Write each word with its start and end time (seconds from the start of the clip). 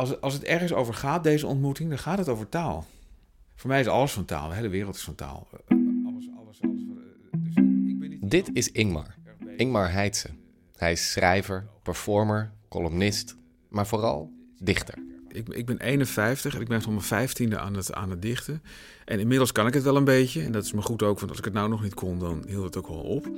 Als, 0.00 0.20
als 0.20 0.34
het 0.34 0.44
ergens 0.44 0.72
over 0.72 0.94
gaat, 0.94 1.22
deze 1.24 1.46
ontmoeting, 1.46 1.88
dan 1.88 1.98
gaat 1.98 2.18
het 2.18 2.28
over 2.28 2.48
taal. 2.48 2.86
Voor 3.56 3.70
mij 3.70 3.80
is 3.80 3.86
alles 3.86 4.12
van 4.12 4.24
taal. 4.24 4.48
De 4.48 4.54
hele 4.54 4.68
wereld 4.68 4.94
is 4.94 5.02
van 5.02 5.14
taal. 5.14 5.48
Eh, 5.52 5.76
Alles, 6.06 6.28
alles, 6.38 6.60
alles. 6.62 6.80
eh, 6.88 7.40
Dus 7.44 7.54
ik 7.88 7.98
ben 7.98 8.08
niet 8.10 8.30
Dit 8.30 8.50
is 8.52 8.70
Ingmar. 8.72 9.14
Ingmar 9.56 9.92
Heitse. 9.92 10.28
Hij 10.76 10.92
is 10.92 11.10
schrijver, 11.10 11.66
performer, 11.82 12.52
columnist, 12.68 13.36
maar 13.68 13.86
vooral 13.86 14.32
dichter. 14.58 14.94
Ik, 15.28 15.48
ik 15.48 15.66
ben 15.66 15.80
51 15.80 16.54
en 16.54 16.60
ik 16.60 16.68
ben 16.68 16.82
van 16.82 16.92
mijn 16.92 17.04
vijftiende 17.04 17.58
aan 17.58 17.74
het, 17.74 17.92
aan 17.94 18.10
het 18.10 18.22
dichten. 18.22 18.62
En 19.04 19.20
inmiddels 19.20 19.52
kan 19.52 19.66
ik 19.66 19.74
het 19.74 19.82
wel 19.82 19.96
een 19.96 20.04
beetje. 20.04 20.42
En 20.42 20.52
dat 20.52 20.64
is 20.64 20.72
me 20.72 20.82
goed 20.82 21.02
ook, 21.02 21.18
want 21.18 21.30
als 21.30 21.38
ik 21.38 21.44
het 21.44 21.54
nou 21.54 21.68
nog 21.68 21.82
niet 21.82 21.94
kon, 21.94 22.18
dan 22.18 22.44
hield 22.46 22.64
het 22.64 22.76
ook 22.76 22.88
wel 22.88 23.00
op. 23.02 23.28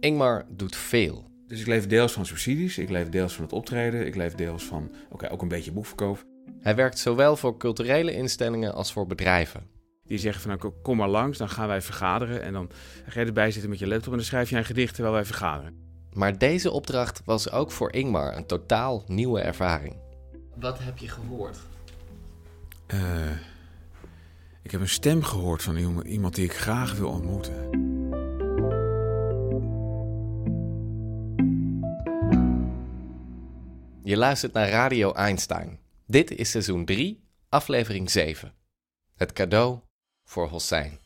Ingmar 0.00 0.44
doet 0.48 0.76
veel. 0.76 1.30
Dus 1.52 1.60
ik 1.60 1.66
leef 1.66 1.86
deels 1.86 2.12
van 2.12 2.26
subsidies, 2.26 2.78
ik 2.78 2.90
leef 2.90 3.08
deels 3.08 3.34
van 3.34 3.44
het 3.44 3.52
optreden, 3.52 4.06
ik 4.06 4.14
leef 4.14 4.34
deels 4.34 4.64
van, 4.64 4.90
oké, 5.10 5.30
ook 5.30 5.42
een 5.42 5.48
beetje 5.48 5.72
boekverkoop. 5.72 6.24
Hij 6.60 6.74
werkt 6.74 6.98
zowel 6.98 7.36
voor 7.36 7.56
culturele 7.56 8.14
instellingen 8.14 8.74
als 8.74 8.92
voor 8.92 9.06
bedrijven. 9.06 9.66
Die 10.04 10.18
zeggen 10.18 10.42
van, 10.42 10.58
nou, 10.58 10.72
kom 10.82 10.96
maar 10.96 11.08
langs, 11.08 11.38
dan 11.38 11.48
gaan 11.48 11.68
wij 11.68 11.80
vergaderen. 11.82 12.42
En 12.42 12.52
dan 12.52 12.70
ga 13.06 13.20
je 13.20 13.26
erbij 13.26 13.50
zitten 13.50 13.70
met 13.70 13.78
je 13.78 13.86
laptop 13.86 14.10
en 14.10 14.16
dan 14.16 14.26
schrijf 14.26 14.50
je 14.50 14.56
een 14.56 14.64
gedicht 14.64 14.94
terwijl 14.94 15.14
wij 15.14 15.24
vergaderen. 15.24 15.76
Maar 16.12 16.38
deze 16.38 16.70
opdracht 16.70 17.22
was 17.24 17.50
ook 17.50 17.70
voor 17.70 17.92
Ingmar 17.92 18.36
een 18.36 18.46
totaal 18.46 19.04
nieuwe 19.06 19.40
ervaring. 19.40 19.96
Wat 20.54 20.78
heb 20.78 20.98
je 20.98 21.08
gehoord? 21.08 21.58
Eh, 22.86 23.30
ik 24.62 24.70
heb 24.70 24.80
een 24.80 24.88
stem 24.88 25.22
gehoord 25.22 25.62
van 25.62 25.76
iemand- 25.76 26.06
iemand 26.06 26.34
die 26.34 26.44
ik 26.44 26.54
graag 26.54 26.94
wil 26.94 27.08
ontmoeten. 27.08 27.91
Je 34.04 34.16
luistert 34.16 34.52
naar 34.52 34.68
Radio 34.68 35.12
Einstein. 35.12 35.78
Dit 36.06 36.30
is 36.30 36.50
seizoen 36.50 36.84
3, 36.84 37.24
aflevering 37.48 38.10
7. 38.10 38.52
Het 39.16 39.32
cadeau 39.32 39.78
voor 40.24 40.48
Hossein. 40.48 40.98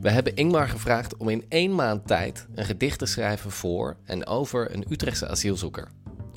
We 0.00 0.10
hebben 0.10 0.36
Ingmar 0.36 0.68
gevraagd 0.68 1.16
om 1.16 1.28
in 1.28 1.44
één 1.48 1.74
maand 1.74 2.06
tijd 2.06 2.46
een 2.54 2.64
gedicht 2.64 2.98
te 2.98 3.06
schrijven 3.06 3.50
voor 3.50 3.96
en 4.04 4.26
over 4.26 4.74
een 4.74 4.84
Utrechtse 4.88 5.28
asielzoeker. 5.28 5.88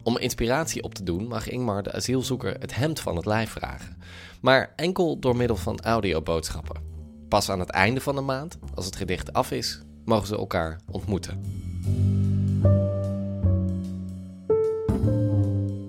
Om 0.04 0.18
inspiratie 0.18 0.84
op 0.84 0.94
te 0.94 1.04
doen 1.04 1.28
mag 1.28 1.50
Ingmar 1.50 1.84
de 1.84 1.94
asielzoeker 1.94 2.56
het 2.60 2.76
hemd 2.76 3.00
van 3.00 3.16
het 3.16 3.26
lijf 3.26 3.50
vragen, 3.50 3.98
maar 4.42 4.74
enkel 4.76 5.20
door 5.20 5.36
middel 5.36 5.58
van 5.58 5.80
audioboodschappen. 5.80 6.95
Pas 7.28 7.50
aan 7.50 7.60
het 7.60 7.70
einde 7.70 8.02
van 8.02 8.16
de 8.16 8.22
maand, 8.22 8.58
als 8.74 8.86
het 8.86 8.96
gedicht 8.96 9.34
af 9.34 9.52
is, 9.52 9.82
mogen 10.06 10.28
ze 10.28 10.38
elkaar 10.38 10.80
ontmoeten. 10.92 11.42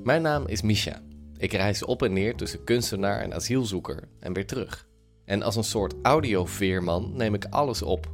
Mijn 0.05 0.23
naam 0.23 0.47
is 0.47 0.62
Misha. 0.62 1.01
Ik 1.39 1.53
reis 1.53 1.84
op 1.84 2.03
en 2.03 2.12
neer 2.12 2.34
tussen 2.34 2.64
kunstenaar 2.64 3.20
en 3.20 3.34
asielzoeker 3.34 4.08
en 4.20 4.33
weer 4.33 4.47
terug. 4.47 4.86
En 5.24 5.42
als 5.42 5.57
een 5.57 5.64
soort 5.64 5.95
audioveerman 6.02 7.13
neem 7.17 7.35
ik 7.35 7.45
alles 7.45 7.83
op. 7.83 8.11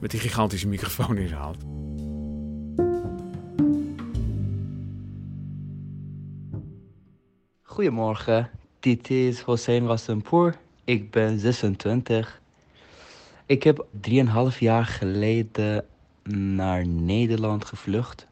Met 0.00 0.10
die 0.10 0.20
gigantische 0.20 0.68
microfoon 0.68 1.16
in 1.16 1.28
zijn 1.28 1.40
hand. 1.40 1.64
Goedemorgen, 7.62 8.50
dit 8.80 9.10
is 9.10 9.40
Hossein 9.40 9.86
Wassempoor. 9.86 10.54
Ik 10.84 11.10
ben 11.10 11.38
26. 11.38 12.40
Ik 13.46 13.62
heb 13.62 13.86
3,5 14.10 14.58
jaar 14.58 14.84
geleden 14.84 15.84
naar 16.32 16.86
Nederland 16.86 17.64
gevlucht. 17.64 18.26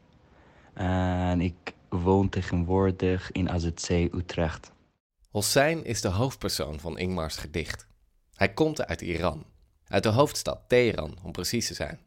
En 0.73 1.41
ik 1.41 1.73
woon 1.89 2.29
tegenwoordig 2.29 3.31
in 3.31 3.49
AZC 3.49 3.89
Utrecht. 3.89 4.71
Hossein 5.29 5.85
is 5.85 6.01
de 6.01 6.07
hoofdpersoon 6.07 6.79
van 6.79 6.97
Ingmars 6.97 7.35
gedicht. 7.35 7.87
Hij 8.33 8.53
komt 8.53 8.85
uit 8.85 9.01
Iran, 9.01 9.43
uit 9.87 10.03
de 10.03 10.09
hoofdstad 10.09 10.59
Teheran 10.67 11.17
om 11.23 11.31
precies 11.31 11.67
te 11.67 11.73
zijn. 11.73 11.99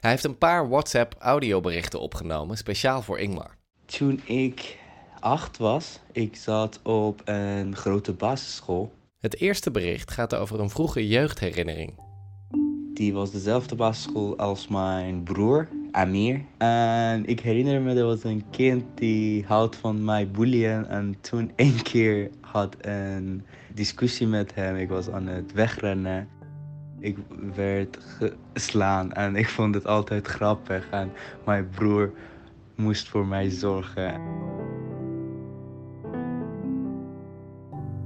Hij 0.00 0.10
heeft 0.10 0.24
een 0.24 0.38
paar 0.38 0.68
WhatsApp-audioberichten 0.68 2.00
opgenomen 2.00 2.56
speciaal 2.56 3.02
voor 3.02 3.18
Ingmar. 3.18 3.56
Toen 3.84 4.20
ik 4.24 4.78
acht 5.20 5.58
was, 5.58 5.98
ik 6.12 6.36
zat 6.36 6.80
op 6.82 7.22
een 7.24 7.76
grote 7.76 8.12
basisschool. 8.12 8.92
Het 9.18 9.40
eerste 9.40 9.70
bericht 9.70 10.10
gaat 10.10 10.34
over 10.34 10.60
een 10.60 10.70
vroege 10.70 11.08
jeugdherinnering. 11.08 11.94
Die 12.94 13.12
was 13.12 13.30
dezelfde 13.30 13.74
basisschool 13.74 14.38
als 14.38 14.68
mijn 14.68 15.22
broer, 15.22 15.68
Amir. 15.90 16.40
En 16.58 17.26
ik 17.26 17.40
herinner 17.40 17.80
me, 17.80 17.94
er 17.94 18.04
was 18.04 18.24
een 18.24 18.44
kind 18.50 18.84
die 18.94 19.44
houdt 19.44 19.76
van 19.76 20.04
mij 20.04 20.30
boeien. 20.30 20.88
En 20.88 21.16
toen 21.20 21.52
één 21.56 21.82
keer 21.82 22.30
had 22.40 22.76
een 22.80 23.42
discussie 23.72 24.26
met 24.26 24.54
hem. 24.54 24.76
Ik 24.76 24.88
was 24.88 25.08
aan 25.10 25.26
het 25.26 25.52
wegrennen. 25.52 26.28
Ik 27.00 27.16
werd 27.54 27.98
geslaan 28.52 29.12
en 29.12 29.36
ik 29.36 29.48
vond 29.48 29.74
het 29.74 29.86
altijd 29.86 30.26
grappig. 30.26 30.90
En 30.90 31.12
mijn 31.44 31.68
broer 31.68 32.12
moest 32.74 33.08
voor 33.08 33.26
mij 33.26 33.50
zorgen. 33.50 34.20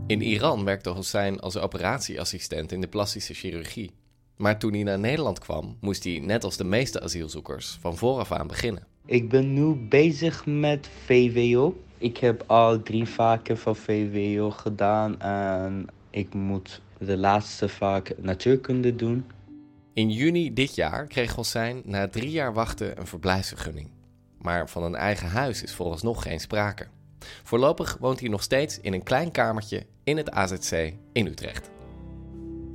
In 0.07 0.21
Iran 0.21 0.65
werkte 0.65 0.91
Hossein 0.91 1.41
als 1.41 1.59
operatieassistent 1.59 2.73
in 2.73 2.81
de 2.81 2.89
plastische 2.89 3.35
chirurgie. 3.35 3.98
Maar 4.39 4.59
toen 4.59 4.73
hij 4.73 4.83
naar 4.83 4.99
Nederland 4.99 5.39
kwam, 5.39 5.77
moest 5.81 6.05
hij, 6.05 6.19
net 6.19 6.45
als 6.45 6.57
de 6.57 6.65
meeste 6.65 7.01
asielzoekers, 7.01 7.79
van 7.81 7.97
vooraf 7.97 8.33
aan 8.33 8.47
beginnen. 8.47 8.87
Ik 9.07 9.29
ben 9.29 9.53
nu 9.53 9.75
bezig 9.75 10.47
met 10.47 10.89
VWO. 11.05 11.77
Ik 11.99 12.17
heb 12.17 12.45
al 12.47 12.83
drie 12.83 13.07
vakken 13.07 13.59
van 13.59 13.77
VWO 13.77 14.51
gedaan 14.51 15.21
en 15.21 15.87
ik 16.11 16.35
moet 16.35 16.81
de 16.99 17.17
laatste 17.17 17.69
vak 17.69 18.11
natuurkunde 18.19 18.97
doen. 18.97 19.25
In 19.93 20.11
juni 20.11 20.53
dit 20.53 20.75
jaar 20.75 21.07
kreeg 21.07 21.35
Hossein 21.35 21.83
na 21.85 22.09
drie 22.09 22.31
jaar 22.31 22.53
wachten 22.53 22.99
een 22.99 23.07
verblijfsvergunning. 23.07 23.89
Maar 24.39 24.69
van 24.69 24.83
een 24.83 24.95
eigen 24.95 25.29
huis 25.29 25.63
is 25.63 25.75
vooralsnog 25.75 26.23
geen 26.23 26.41
sprake. 26.41 26.87
Voorlopig 27.43 27.97
woont 28.01 28.21
hij 28.21 28.29
nog 28.29 28.43
steeds 28.43 28.81
in 28.81 28.93
een 28.93 29.03
klein 29.03 29.31
kamertje 29.31 29.87
in 30.05 30.17
het 30.17 30.31
AZC 30.31 30.93
in 31.13 31.27
Utrecht. 31.27 31.71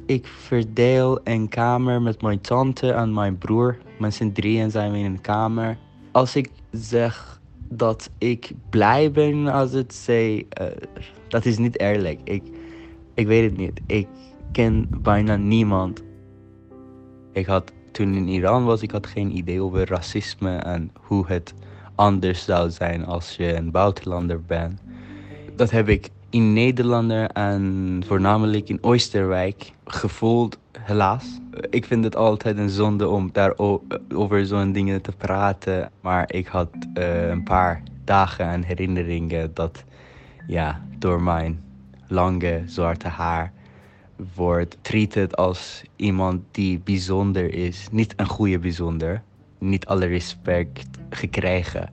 Ik 0.05 0.27
verdeel 0.27 1.19
een 1.23 1.49
kamer 1.49 2.01
met 2.01 2.21
mijn 2.21 2.41
tante 2.41 2.91
en 2.91 3.13
mijn 3.13 3.37
broer. 3.37 3.77
Met 3.99 4.13
z'n 4.13 4.31
drieën 4.31 4.71
zijn 4.71 4.91
we 4.91 4.97
in 4.97 5.05
een 5.05 5.21
kamer. 5.21 5.77
Als 6.11 6.35
ik 6.35 6.49
zeg 6.71 7.41
dat 7.69 8.09
ik 8.17 8.51
blij 8.69 9.11
ben 9.11 9.47
als 9.47 9.71
het 9.71 9.93
zei, 9.93 10.45
eh, 10.49 10.65
dat 11.27 11.45
is 11.45 11.57
niet 11.57 11.79
eerlijk. 11.79 12.19
Ik, 12.23 12.43
ik 13.13 13.27
weet 13.27 13.49
het 13.49 13.57
niet. 13.57 13.81
Ik 13.85 14.07
ken 14.51 14.89
bijna 15.01 15.35
niemand. 15.35 16.03
Ik 17.31 17.45
had 17.45 17.71
toen 17.91 18.13
in 18.13 18.27
Iran 18.27 18.65
was, 18.65 18.81
ik 18.81 18.91
had 18.91 19.07
geen 19.07 19.37
idee 19.37 19.61
over 19.61 19.87
racisme 19.87 20.55
en 20.55 20.91
hoe 20.93 21.27
het 21.27 21.53
anders 21.95 22.43
zou 22.43 22.69
zijn 22.69 23.05
als 23.05 23.35
je 23.35 23.55
een 23.55 23.71
buitenlander 23.71 24.41
bent. 24.41 24.81
Dat 25.55 25.71
heb 25.71 25.89
ik 25.89 26.09
in 26.33 26.53
Nederland 26.53 27.11
en 27.33 28.03
voornamelijk 28.07 28.69
in 28.69 28.77
Oosterwijk 28.81 29.71
gevoeld, 29.85 30.57
helaas. 30.79 31.39
Ik 31.69 31.85
vind 31.85 32.03
het 32.03 32.15
altijd 32.15 32.57
een 32.57 32.69
zonde 32.69 33.07
om 33.07 33.29
daar 33.31 33.57
o- 33.57 33.83
over 34.13 34.45
zo'n 34.45 34.71
dingen 34.71 35.01
te 35.01 35.11
praten. 35.11 35.91
Maar 36.01 36.33
ik 36.33 36.47
had 36.47 36.69
eh, 36.93 37.29
een 37.29 37.43
paar 37.43 37.83
dagen 38.03 38.45
en 38.45 38.63
herinneringen 38.63 39.51
dat 39.53 39.83
ja, 40.47 40.81
door 40.99 41.21
mijn 41.21 41.63
lange 42.07 42.61
zwarte 42.65 43.07
haar 43.07 43.51
wordt 44.35 44.77
treated 44.81 45.35
als 45.35 45.83
iemand 45.95 46.41
die 46.51 46.79
bijzonder 46.79 47.53
is. 47.53 47.87
Niet 47.91 48.13
een 48.17 48.27
goede 48.27 48.59
bijzonder. 48.59 49.21
Niet 49.59 49.85
alle 49.85 50.05
respect 50.05 50.87
gekregen. 51.09 51.89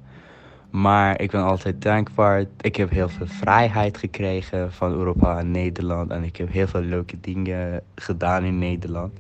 Maar 0.70 1.20
ik 1.20 1.30
ben 1.30 1.42
altijd 1.42 1.82
dankbaar. 1.82 2.44
Ik 2.60 2.76
heb 2.76 2.90
heel 2.90 3.08
veel 3.08 3.26
vrijheid 3.26 3.98
gekregen 3.98 4.72
van 4.72 4.92
Europa 4.92 5.38
en 5.38 5.50
Nederland. 5.50 6.10
En 6.10 6.24
ik 6.24 6.36
heb 6.36 6.52
heel 6.52 6.66
veel 6.66 6.80
leuke 6.80 7.20
dingen 7.20 7.82
gedaan 7.94 8.44
in 8.44 8.58
Nederland. 8.58 9.12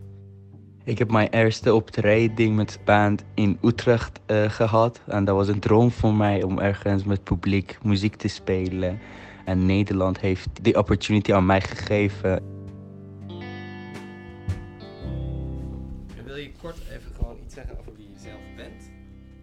Ik 0.84 0.98
heb 0.98 1.10
mijn 1.10 1.28
eerste 1.28 1.74
optreden 1.74 2.54
met 2.54 2.70
de 2.70 2.78
band 2.84 3.24
in 3.34 3.58
Utrecht 3.62 4.20
eh, 4.26 4.50
gehad. 4.50 5.00
En 5.06 5.24
dat 5.24 5.36
was 5.36 5.48
een 5.48 5.60
droom 5.60 5.90
voor 5.90 6.14
mij 6.14 6.42
om 6.42 6.58
ergens 6.58 7.04
met 7.04 7.24
publiek 7.24 7.78
muziek 7.82 8.16
te 8.16 8.28
spelen. 8.28 8.98
En 9.44 9.66
Nederland 9.66 10.20
heeft 10.20 10.48
die 10.62 10.78
opportunity 10.78 11.32
aan 11.32 11.46
mij 11.46 11.60
gegeven. 11.60 12.42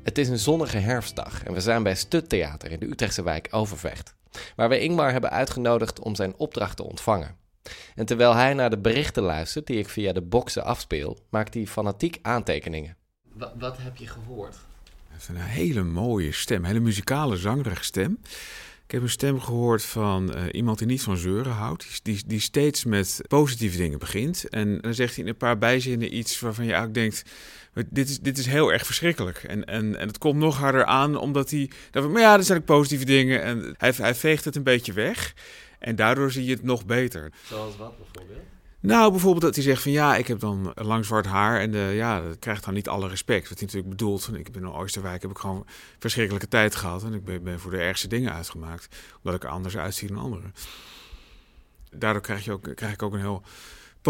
Het 0.08 0.18
is 0.18 0.30
een 0.30 0.40
zonnige 0.40 0.78
herfstdag 0.78 1.44
en 1.44 1.54
we 1.54 1.60
zijn 1.60 1.84
bij 1.84 1.96
Stut 1.96 2.30
Theater 2.30 2.72
in 2.72 2.80
de 2.80 2.86
Utrechtse 2.86 3.24
wijk 3.24 3.48
Overvecht. 3.52 4.16
Waar 4.56 4.70
we 4.70 4.80
Ingmar 4.80 5.12
hebben 5.12 5.30
uitgenodigd 5.30 6.00
om 6.00 6.16
zijn 6.16 6.34
opdracht 6.38 6.78
te 6.78 6.84
ontvangen. 6.84 7.36
En 7.96 8.06
terwijl 8.06 8.34
hij 8.34 8.54
naar 8.54 8.70
de 8.70 8.78
berichten 8.78 9.24
luistert 9.24 9.68
die 9.68 9.78
ik 9.78 9.90
via 9.90 10.14
de 10.14 10.22
boxen 10.22 10.64
afspeel, 10.64 11.18
maakt 11.30 11.54
hij 11.54 11.68
fanatiek 11.68 12.20
aantekeningen. 12.22 12.96
Wat, 13.34 13.52
wat 13.60 13.78
heb 13.80 13.96
je 13.96 14.08
gehoord? 14.08 14.56
Hij 14.84 14.94
heeft 15.08 15.28
een 15.28 15.36
hele 15.36 15.84
mooie 15.84 16.32
stem, 16.32 16.58
een 16.58 16.66
hele 16.66 16.80
muzikale, 16.80 17.38
zangerige 17.38 17.84
stem. 17.84 18.20
Ik 18.86 18.92
heb 18.92 19.02
een 19.02 19.10
stem 19.10 19.40
gehoord 19.40 19.84
van 19.84 20.34
eh, 20.34 20.44
iemand 20.52 20.78
die 20.78 20.88
niet 20.88 21.02
van 21.02 21.18
zeuren 21.18 21.52
houdt. 21.52 22.04
Die, 22.04 22.16
die, 22.16 22.24
die 22.28 22.40
steeds 22.40 22.86
met 22.86 23.22
positieve 23.28 23.78
dingen 23.78 24.00
begint. 24.00 24.50
En 24.50 24.78
dan 24.82 24.94
zegt 24.94 25.16
hij 25.16 25.24
in 25.24 25.30
een 25.30 25.38
paar 25.38 25.58
bijzinnen 25.58 26.18
iets 26.18 26.40
waarvan 26.40 26.66
je 26.66 26.74
eigenlijk 26.74 27.00
denkt... 27.00 27.32
Dit 27.90 28.10
is, 28.10 28.20
dit 28.20 28.38
is 28.38 28.46
heel 28.46 28.74
erg 28.74 28.86
verschrikkelijk. 28.86 29.38
En, 29.44 29.66
en, 29.66 29.96
en 30.00 30.08
het 30.08 30.18
komt 30.18 30.40
nog 30.40 30.58
harder 30.58 30.86
aan 30.86 31.16
omdat 31.16 31.50
hij... 31.50 31.70
dat- 31.92 32.10
Maar 32.10 32.22
ja, 32.22 32.38
er 32.38 32.44
zijn 32.44 32.60
ook 32.60 32.66
positieve 32.66 33.06
dingen. 33.06 33.42
En 33.44 33.76
hij, 33.78 33.94
hij 33.98 34.16
veegt 34.16 34.46
het 34.46 34.56
een 34.56 34.64
beetje 34.64 34.94
weg. 34.94 35.34
En 35.80 35.96
daardoor 35.96 36.32
zie 36.32 36.46
je 36.46 36.52
het 36.52 36.64
nog 36.64 36.86
beter. 36.86 37.32
Zoals 37.46 37.78
wat 37.78 37.98
bijvoorbeeld? 37.98 38.46
Nou, 38.80 39.12
bijvoorbeeld 39.12 39.44
dat 39.44 39.56
hij 39.56 39.64
zegt 39.64 39.82
van 39.82 39.92
ja, 39.92 40.16
ik 40.16 40.28
heb 40.28 40.40
dan 40.40 40.72
lang 40.76 41.06
zwart 41.06 41.26
haar 41.26 41.60
en 41.60 41.74
eh, 41.74 41.96
ja, 41.96 42.22
dat 42.22 42.40
krijgt 42.40 42.66
dan 42.66 42.74
niet 42.74 42.88
alle 42.88 43.08
respect. 43.08 43.50
Wat 43.50 43.58
hij 43.58 43.68
natuurlijk 43.68 43.90
bedoelt. 43.98 44.30
Ik 44.34 44.52
ben 44.52 44.62
in 44.62 44.72
Oosterwijk, 44.72 45.22
heb 45.22 45.32
ik 45.32 45.38
gewoon 45.38 45.66
verschrikkelijke 46.00 46.48
tijd 46.48 46.76
gehad 46.76 47.04
en 47.04 47.14
ik 47.14 47.26
ben, 47.26 47.44
ben 47.44 47.60
voor 47.60 47.72
de 47.72 47.78
ergste 47.78 48.08
dingen 48.08 48.34
uitgemaakt, 48.34 48.96
omdat 49.24 49.36
ik 49.36 49.44
er 49.48 49.54
anders 49.56 49.78
uitzie 49.78 50.08
dan 50.08 50.18
anderen. 50.18 50.54
Daardoor 51.92 52.22
krijg, 52.22 52.46
je 52.46 52.52
ook, 52.52 52.76
krijg 52.76 52.94
ik 52.94 53.02
ook 53.02 53.14
een 53.14 53.20
heel 53.20 53.44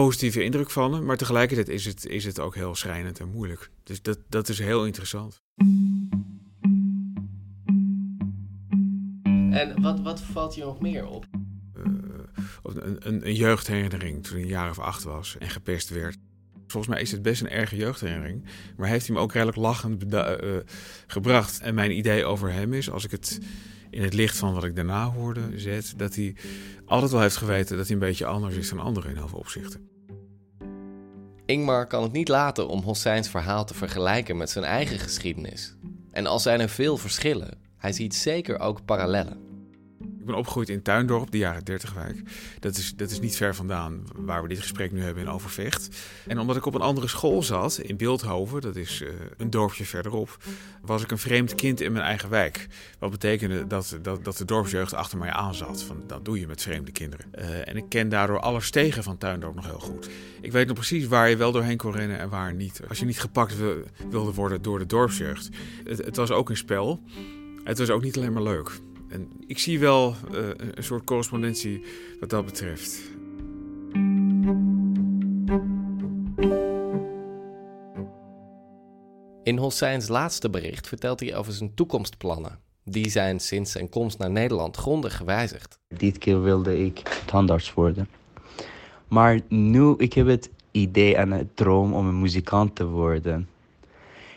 positieve 0.03 0.43
indruk 0.43 0.69
van 0.69 0.93
hem, 0.93 1.05
maar 1.05 1.17
tegelijkertijd 1.17 1.69
is 1.69 1.85
het, 1.85 2.05
is 2.05 2.25
het 2.25 2.39
ook 2.39 2.55
heel 2.55 2.75
schrijnend 2.75 3.19
en 3.19 3.29
moeilijk. 3.29 3.69
Dus 3.83 4.01
dat, 4.01 4.19
dat 4.29 4.49
is 4.49 4.59
heel 4.59 4.85
interessant. 4.85 5.41
En 9.51 9.81
wat, 9.81 9.99
wat 10.01 10.21
valt 10.21 10.55
je 10.55 10.63
nog 10.63 10.79
meer 10.79 11.05
op? 11.05 11.25
Eh, 11.75 11.83
een, 12.63 13.07
een, 13.07 13.27
een 13.27 13.35
jeugdherinnering 13.35 14.23
toen 14.23 14.33
hij 14.33 14.41
een 14.41 14.47
jaar 14.47 14.69
of 14.69 14.79
acht 14.79 15.03
was 15.03 15.37
en 15.39 15.49
gepest 15.49 15.89
werd. 15.89 16.17
Volgens 16.67 16.93
mij 16.93 17.01
is 17.01 17.11
het 17.11 17.21
best 17.21 17.41
een 17.41 17.49
erge 17.49 17.75
jeugdherinnering. 17.75 18.45
Maar 18.77 18.89
heeft 18.89 19.07
hij 19.07 19.15
me 19.15 19.21
ook 19.21 19.31
redelijk 19.33 19.57
lachend 19.57 19.99
beda- 19.99 20.35
eh, 20.35 20.57
gebracht. 21.07 21.59
En 21.59 21.75
mijn 21.75 21.97
idee 21.97 22.25
over 22.25 22.51
hem 22.51 22.73
is, 22.73 22.89
als 22.89 23.03
ik 23.03 23.11
het 23.11 23.39
in 23.89 24.01
het 24.01 24.13
licht 24.13 24.37
van 24.37 24.53
wat 24.53 24.63
ik 24.63 24.75
daarna 24.75 25.11
hoorde 25.11 25.41
zet, 25.55 25.93
dat 25.97 26.15
hij 26.15 26.35
altijd 26.85 27.11
wel 27.11 27.21
heeft 27.21 27.37
geweten 27.37 27.77
dat 27.77 27.85
hij 27.85 27.95
een 27.95 28.01
beetje 28.01 28.25
anders 28.25 28.55
is 28.55 28.69
dan 28.69 28.79
anderen 28.79 29.09
in 29.09 29.15
heel 29.15 29.29
opzichten. 29.33 29.89
Ingmar 31.45 31.87
kan 31.87 32.03
het 32.03 32.11
niet 32.11 32.27
laten 32.27 32.67
om 32.67 32.81
Hosseins 32.81 33.29
verhaal 33.29 33.65
te 33.65 33.73
vergelijken 33.73 34.37
met 34.37 34.49
zijn 34.49 34.65
eigen 34.65 34.99
geschiedenis. 34.99 35.75
En 36.11 36.25
al 36.25 36.39
zijn 36.39 36.59
er 36.59 36.69
veel 36.69 36.97
verschillen, 36.97 37.57
hij 37.77 37.91
ziet 37.91 38.15
zeker 38.15 38.59
ook 38.59 38.85
parallellen. 38.85 39.46
Ik 40.27 40.33
ben 40.33 40.41
opgegroeid 40.41 40.69
in 40.69 40.81
Tuindorp, 40.81 41.31
de 41.31 41.37
jaren 41.37 41.63
30 41.63 41.93
wijk. 41.93 42.21
Dat 42.59 42.77
is, 42.77 42.95
dat 42.95 43.11
is 43.11 43.19
niet 43.19 43.35
ver 43.35 43.55
vandaan 43.55 44.03
waar 44.15 44.41
we 44.41 44.47
dit 44.47 44.59
gesprek 44.59 44.91
nu 44.91 45.01
hebben 45.01 45.23
in 45.23 45.29
Overvecht. 45.29 45.89
En 46.27 46.39
omdat 46.39 46.55
ik 46.55 46.65
op 46.65 46.73
een 46.73 46.81
andere 46.81 47.07
school 47.07 47.43
zat, 47.43 47.77
in 47.77 47.97
Beeldhoven, 47.97 48.61
dat 48.61 48.75
is 48.75 49.01
eh, 49.01 49.09
een 49.37 49.49
dorpje 49.49 49.85
verderop, 49.85 50.37
was 50.81 51.03
ik 51.03 51.11
een 51.11 51.17
vreemd 51.17 51.55
kind 51.55 51.81
in 51.81 51.91
mijn 51.91 52.03
eigen 52.05 52.29
wijk. 52.29 52.67
Wat 52.99 53.11
betekende 53.11 53.67
dat, 53.67 53.97
dat, 54.01 54.23
dat 54.25 54.37
de 54.37 54.45
dorpsjeugd 54.45 54.93
achter 54.93 55.17
mij 55.17 55.31
aan 55.31 55.55
zat. 55.55 55.83
Van, 55.83 56.03
dat 56.07 56.25
doe 56.25 56.39
je 56.39 56.47
met 56.47 56.61
vreemde 56.61 56.91
kinderen. 56.91 57.25
Eh, 57.31 57.67
en 57.67 57.77
ik 57.77 57.85
ken 57.89 58.09
daardoor 58.09 58.39
alle 58.39 58.61
stegen 58.61 59.03
van 59.03 59.17
Tuindorp 59.17 59.55
nog 59.55 59.65
heel 59.65 59.79
goed. 59.79 60.09
Ik 60.41 60.51
weet 60.51 60.67
nog 60.67 60.75
precies 60.75 61.07
waar 61.07 61.29
je 61.29 61.37
wel 61.37 61.51
doorheen 61.51 61.77
kon 61.77 61.91
rennen 61.91 62.19
en 62.19 62.29
waar 62.29 62.53
niet. 62.53 62.81
Als 62.87 62.99
je 62.99 63.05
niet 63.05 63.19
gepakt 63.19 63.57
wil- 63.57 63.83
wilde 64.09 64.33
worden 64.33 64.61
door 64.61 64.79
de 64.79 64.85
dorpsjeugd. 64.85 65.49
Het, 65.83 65.97
het 66.05 66.15
was 66.15 66.31
ook 66.31 66.49
een 66.49 66.57
spel. 66.57 67.03
Het 67.63 67.77
was 67.77 67.89
ook 67.89 68.03
niet 68.03 68.17
alleen 68.17 68.33
maar 68.33 68.43
leuk. 68.43 68.71
En 69.09 69.29
ik 69.47 69.59
zie 69.59 69.79
wel 69.79 70.15
eh, 70.33 70.47
een 70.73 70.83
soort 70.83 71.03
correspondentie 71.03 71.83
wat 72.19 72.29
dat 72.29 72.45
betreft. 72.45 73.01
In 79.43 79.57
Hosseins 79.57 80.07
laatste 80.07 80.49
bericht 80.49 80.87
vertelt 80.87 81.19
hij 81.19 81.35
over 81.35 81.53
zijn 81.53 81.73
toekomstplannen. 81.73 82.59
Die 82.83 83.09
zijn 83.09 83.39
sinds 83.39 83.71
zijn 83.71 83.89
komst 83.89 84.17
naar 84.17 84.31
Nederland 84.31 84.77
grondig 84.77 85.17
gewijzigd. 85.17 85.79
Dit 85.87 86.17
keer 86.17 86.41
wilde 86.41 86.85
ik 86.85 87.21
tandarts 87.25 87.73
worden. 87.73 88.09
Maar 89.07 89.39
nu 89.47 89.93
ik 89.97 90.13
heb 90.13 90.27
het 90.27 90.49
idee 90.71 91.15
en 91.15 91.31
het 91.31 91.55
droom 91.55 91.93
om 91.93 92.07
een 92.07 92.19
muzikant 92.19 92.75
te 92.75 92.85
worden. 92.85 93.49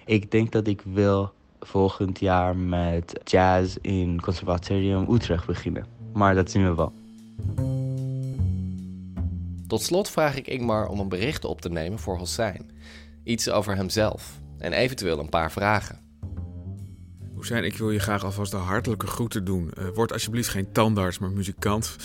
Ik 0.07 0.31
denk 0.31 0.53
dat 0.53 0.67
ik 0.67 0.83
wil 0.85 1.33
volgend 1.61 2.21
jaar 2.21 2.57
met 2.57 3.21
jazz 3.25 3.77
in 3.81 4.21
Conservatorium 4.21 5.15
Utrecht 5.15 5.47
beginnen. 5.47 5.87
Maar 6.13 6.35
dat 6.35 6.51
zien 6.51 6.65
we 6.65 6.75
wel. 6.75 6.93
Tot 9.67 9.83
slot 9.83 10.11
vraag 10.11 10.37
ik 10.37 10.47
Ingmar 10.47 10.89
om 10.89 11.01
een 11.01 11.09
bericht 11.09 11.45
op 11.45 11.61
te 11.61 11.69
nemen 11.69 11.99
voor 11.99 12.17
Hossein. 12.17 12.71
Iets 13.25 13.51
over 13.51 13.77
hemzelf 13.77 14.41
en 14.59 14.73
eventueel 14.73 15.19
een 15.19 15.29
paar 15.29 15.53
vragen. 15.53 15.99
Hoesijn, 17.35 17.65
ik 17.65 17.77
wil 17.77 17.91
je 17.91 17.99
graag 17.99 18.25
alvast 18.25 18.51
de 18.51 18.57
hartelijke 18.57 19.07
groeten 19.07 19.45
doen. 19.45 19.73
Eh, 19.73 19.89
word 19.95 20.13
alsjeblieft 20.13 20.49
geen 20.49 20.73
tandarts, 20.73 21.19
maar 21.19 21.31
muzikant. 21.31 21.97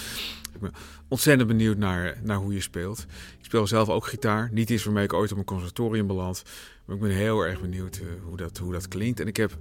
Ik 0.55 0.61
ben 0.61 0.73
ontzettend 1.07 1.47
benieuwd 1.47 1.77
naar, 1.77 2.17
naar 2.23 2.37
hoe 2.37 2.53
je 2.53 2.61
speelt. 2.61 3.05
Ik 3.39 3.45
speel 3.45 3.67
zelf 3.67 3.89
ook 3.89 4.05
gitaar. 4.05 4.49
Niet 4.51 4.69
iets 4.69 4.83
waarmee 4.83 5.03
ik 5.03 5.13
ooit 5.13 5.31
op 5.31 5.37
een 5.37 5.43
conservatorium 5.43 6.07
beland. 6.07 6.43
Maar 6.85 6.95
ik 6.95 7.01
ben 7.01 7.11
heel 7.11 7.41
erg 7.41 7.61
benieuwd 7.61 7.95
eh, 7.95 8.07
hoe, 8.23 8.37
dat, 8.37 8.57
hoe 8.57 8.71
dat 8.71 8.87
klinkt. 8.87 9.19
En 9.19 9.27
ik 9.27 9.37
heb 9.37 9.57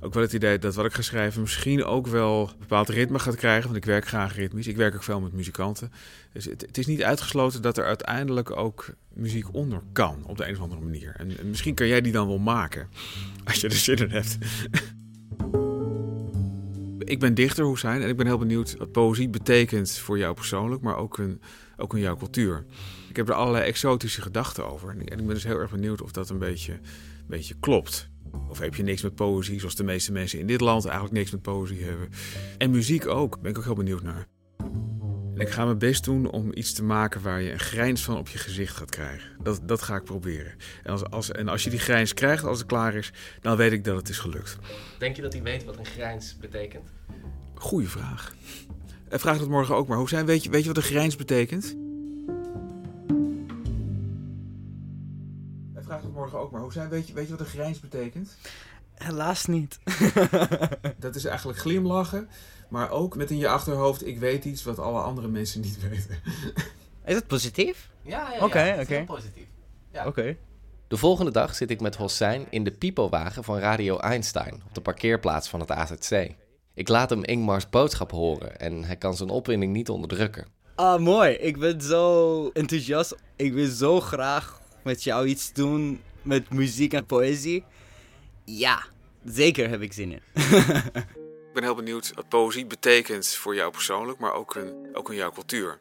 ook 0.00 0.14
wel 0.14 0.22
het 0.22 0.32
idee 0.32 0.58
dat 0.58 0.74
wat 0.74 0.84
ik 0.84 0.92
ga 0.92 1.02
schrijven 1.02 1.40
misschien 1.40 1.84
ook 1.84 2.06
wel 2.06 2.48
een 2.48 2.58
bepaald 2.58 2.88
ritme 2.88 3.18
gaat 3.18 3.36
krijgen. 3.36 3.64
Want 3.64 3.76
ik 3.76 3.84
werk 3.84 4.06
graag 4.06 4.36
ritmisch. 4.36 4.66
Ik 4.66 4.76
werk 4.76 4.94
ook 4.94 5.02
veel 5.02 5.20
met 5.20 5.32
muzikanten. 5.32 5.92
Dus 6.32 6.44
het, 6.44 6.60
het 6.60 6.78
is 6.78 6.86
niet 6.86 7.02
uitgesloten 7.02 7.62
dat 7.62 7.78
er 7.78 7.84
uiteindelijk 7.84 8.56
ook 8.56 8.88
muziek 9.12 9.54
onder 9.54 9.82
kan. 9.92 10.24
Op 10.26 10.36
de 10.36 10.48
een 10.48 10.54
of 10.54 10.60
andere 10.60 10.80
manier. 10.80 11.14
En, 11.16 11.38
en 11.38 11.48
misschien 11.48 11.74
kan 11.74 11.86
jij 11.86 12.00
die 12.00 12.12
dan 12.12 12.26
wel 12.26 12.38
maken. 12.38 12.88
Als 13.44 13.60
je 13.60 13.68
er 13.68 13.74
zin 13.74 13.96
in 13.96 14.10
hebt. 14.10 14.38
Ik 17.06 17.18
ben 17.18 17.34
dichter, 17.34 17.64
Hoesijn, 17.64 18.02
en 18.02 18.08
ik 18.08 18.16
ben 18.16 18.26
heel 18.26 18.38
benieuwd 18.38 18.76
wat 18.76 18.92
poëzie 18.92 19.28
betekent 19.28 19.90
voor 19.90 20.18
jou 20.18 20.34
persoonlijk, 20.34 20.82
maar 20.82 20.96
ook 20.96 21.18
in, 21.18 21.40
ook 21.76 21.94
in 21.94 22.00
jouw 22.00 22.16
cultuur. 22.16 22.64
Ik 23.08 23.16
heb 23.16 23.28
er 23.28 23.34
allerlei 23.34 23.64
exotische 23.64 24.22
gedachten 24.22 24.70
over. 24.70 24.90
En 24.90 25.00
ik 25.00 25.10
en 25.10 25.18
ik 25.18 25.26
ben 25.26 25.34
dus 25.34 25.44
heel 25.44 25.58
erg 25.58 25.70
benieuwd 25.70 26.02
of 26.02 26.12
dat 26.12 26.30
een 26.30 26.38
beetje, 26.38 26.72
een 26.72 26.80
beetje 27.26 27.54
klopt. 27.60 28.08
Of 28.48 28.58
heb 28.58 28.74
je 28.74 28.82
niks 28.82 29.02
met 29.02 29.14
poëzie, 29.14 29.58
zoals 29.58 29.74
de 29.74 29.84
meeste 29.84 30.12
mensen 30.12 30.38
in 30.38 30.46
dit 30.46 30.60
land 30.60 30.84
eigenlijk 30.84 31.14
niks 31.14 31.30
met 31.30 31.42
poëzie 31.42 31.84
hebben. 31.84 32.08
En 32.58 32.70
muziek 32.70 33.06
ook, 33.06 33.40
ben 33.40 33.50
ik 33.50 33.58
ook 33.58 33.64
heel 33.64 33.74
benieuwd 33.74 34.02
naar. 34.02 34.26
En 35.36 35.42
ik 35.42 35.50
ga 35.50 35.64
mijn 35.64 35.78
best 35.78 36.04
doen 36.04 36.30
om 36.30 36.50
iets 36.54 36.72
te 36.72 36.82
maken 36.82 37.22
waar 37.22 37.40
je 37.40 37.52
een 37.52 37.58
grijns 37.58 38.04
van 38.04 38.16
op 38.16 38.28
je 38.28 38.38
gezicht 38.38 38.76
gaat 38.76 38.90
krijgen. 38.90 39.30
Dat, 39.42 39.60
dat 39.62 39.82
ga 39.82 39.96
ik 39.96 40.04
proberen. 40.04 40.52
En 40.82 40.92
als, 40.92 41.04
als, 41.04 41.30
en 41.30 41.48
als 41.48 41.64
je 41.64 41.70
die 41.70 41.78
grijns 41.78 42.14
krijgt, 42.14 42.44
als 42.44 42.58
het 42.58 42.66
klaar 42.66 42.94
is, 42.94 43.12
dan 43.40 43.56
weet 43.56 43.72
ik 43.72 43.84
dat 43.84 43.96
het 43.96 44.08
is 44.08 44.18
gelukt. 44.18 44.56
Denk 44.98 45.16
je 45.16 45.22
dat 45.22 45.32
hij 45.32 45.42
weet 45.42 45.64
wat 45.64 45.76
een 45.76 45.86
grijns 45.86 46.36
betekent? 46.40 46.88
Goeie 47.54 47.88
vraag. 47.88 48.34
En 49.08 49.20
vraag 49.20 49.38
dat 49.38 49.48
morgen 49.48 49.74
ook 49.74 49.88
maar. 49.88 49.98
Hoe 49.98 50.08
zijn, 50.08 50.26
weet, 50.26 50.44
je, 50.44 50.50
weet 50.50 50.62
je 50.62 50.68
wat 50.68 50.76
een 50.76 50.82
grijns 50.82 51.16
betekent? 51.16 51.76
En 55.74 55.84
vraag 55.84 56.02
dat 56.02 56.12
morgen 56.12 56.38
ook 56.38 56.50
maar. 56.50 56.60
Hoe 56.60 56.72
zijn, 56.72 56.88
weet, 56.88 57.06
je, 57.06 57.12
weet 57.12 57.24
je 57.24 57.30
wat 57.30 57.40
een 57.40 57.46
grijns 57.46 57.80
betekent? 57.80 58.36
Helaas 58.94 59.46
niet. 59.46 59.78
Dat 60.98 61.14
is 61.14 61.24
eigenlijk 61.24 61.58
glimlachen, 61.58 62.28
maar 62.76 62.90
ook 62.90 63.16
met 63.16 63.30
in 63.30 63.36
je 63.38 63.48
achterhoofd: 63.48 64.06
ik 64.06 64.18
weet 64.18 64.44
iets 64.44 64.64
wat 64.64 64.78
alle 64.78 65.00
andere 65.00 65.28
mensen 65.28 65.60
niet 65.60 65.80
weten. 65.90 66.20
Is 67.04 67.14
het 67.14 67.26
positief? 67.26 67.90
Ja, 68.02 68.30
ja, 68.30 68.36
is 68.36 68.82
oké. 68.82 69.04
positief. 69.06 69.46
Oké. 70.06 70.36
De 70.88 70.96
volgende 70.96 71.30
dag 71.30 71.54
zit 71.54 71.70
ik 71.70 71.80
met 71.80 71.96
Hossein 71.96 72.46
in 72.50 72.64
de 72.64 72.70
pipowagen 72.70 73.44
van 73.44 73.58
Radio 73.58 73.98
Einstein 73.98 74.54
op 74.68 74.74
de 74.74 74.80
parkeerplaats 74.80 75.48
van 75.48 75.60
het 75.60 75.70
AZC. 75.70 76.34
Ik 76.74 76.88
laat 76.88 77.10
hem 77.10 77.24
Ingmars 77.24 77.68
boodschap 77.70 78.10
horen 78.10 78.58
en 78.58 78.84
hij 78.84 78.96
kan 78.96 79.16
zijn 79.16 79.28
opwinding 79.28 79.72
niet 79.72 79.88
onderdrukken. 79.88 80.46
Ah, 80.74 81.00
mooi. 81.00 81.32
Ik 81.32 81.58
ben 81.58 81.80
zo 81.80 82.48
enthousiast. 82.52 83.16
Ik 83.36 83.52
wil 83.52 83.68
zo 83.68 84.00
graag 84.00 84.60
met 84.82 85.02
jou 85.02 85.26
iets 85.26 85.52
doen 85.52 86.00
met 86.22 86.50
muziek 86.50 86.92
en 86.92 87.06
poëzie. 87.06 87.64
Ja, 88.44 88.84
zeker 89.24 89.68
heb 89.68 89.80
ik 89.80 89.92
zin 89.92 90.12
in. 90.12 90.20
Ik 91.56 91.62
ben 91.62 91.70
heel 91.70 91.82
benieuwd 91.84 92.12
wat 92.14 92.28
poëzie 92.28 92.66
betekent 92.66 93.28
voor 93.28 93.54
jou 93.54 93.70
persoonlijk, 93.70 94.18
maar 94.18 94.32
ook 94.32 94.56
in, 94.56 94.74
ook 94.92 95.10
in 95.10 95.16
jouw 95.16 95.30
cultuur. 95.30 95.80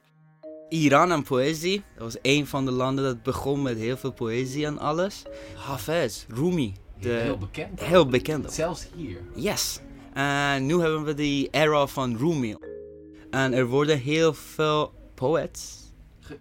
Iran 0.70 1.12
en 1.12 1.24
poëzie. 1.24 1.84
Dat 1.94 2.04
was 2.04 2.18
een 2.22 2.48
van 2.48 2.66
de 2.66 2.72
landen 2.72 3.04
dat 3.04 3.24
begon 3.24 3.62
met 3.62 3.78
heel 3.78 3.98
veel 3.98 4.12
poëzie 4.12 4.66
en 4.66 4.78
alles. 4.78 5.24
Hafez, 5.56 6.26
Rumi. 6.28 6.74
De, 7.00 7.10
Heel 7.10 7.38
bekend. 7.38 7.80
heel 7.80 8.08
bekend. 8.08 8.54
Zelfs 8.54 8.88
hier. 8.96 9.18
Yes. 9.34 9.80
En 10.14 10.66
nu 10.66 10.80
hebben 10.80 11.04
we 11.04 11.14
die 11.14 11.48
era 11.52 11.88
van 11.88 12.18
Rumi. 12.18 12.56
En 13.30 13.54
er 13.54 13.68
worden 13.68 14.00
heel 14.00 14.34
veel 14.34 14.94
poets, 15.14 15.92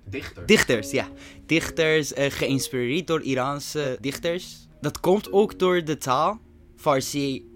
Dichter. 0.05 0.47
dichters, 0.47 0.91
ja. 0.91 1.09
Dichters 1.47 2.13
eh, 2.13 2.31
geïnspireerd 2.31 3.07
door 3.07 3.23
Iraanse 3.23 3.99
dichters. 4.01 4.69
Dat 4.81 5.01
komt 5.01 5.33
ook 5.33 5.59
door 5.59 5.85
de 5.85 5.97
taal. 5.97 6.41
Farsi 6.77 7.49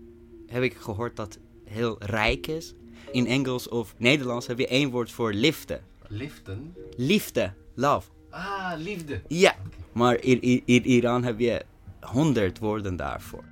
heb 0.47 0.63
ik 0.63 0.77
gehoord 0.77 1.17
dat 1.17 1.39
heel 1.69 1.97
rijk 1.99 2.47
is. 2.47 2.75
In 3.13 3.27
Engels 3.27 3.69
of 3.69 3.95
Nederlands 3.97 4.47
heb 4.47 4.59
je 4.59 4.67
één 4.67 4.91
woord 4.91 5.11
voor 5.13 5.33
liefde. 5.33 5.81
Liften. 6.07 6.75
Liefde, 6.97 7.53
love. 7.75 8.09
Ah, 8.31 8.73
liefde. 8.77 9.21
Ja, 9.29 9.57
maar 9.93 10.23
in, 10.23 10.43
in, 10.43 10.63
in 10.65 10.85
Iran 10.85 11.25
heb 11.25 11.39
je 11.39 11.65
honderd 12.01 12.59
woorden 12.59 12.97
daarvoor. 12.97 13.45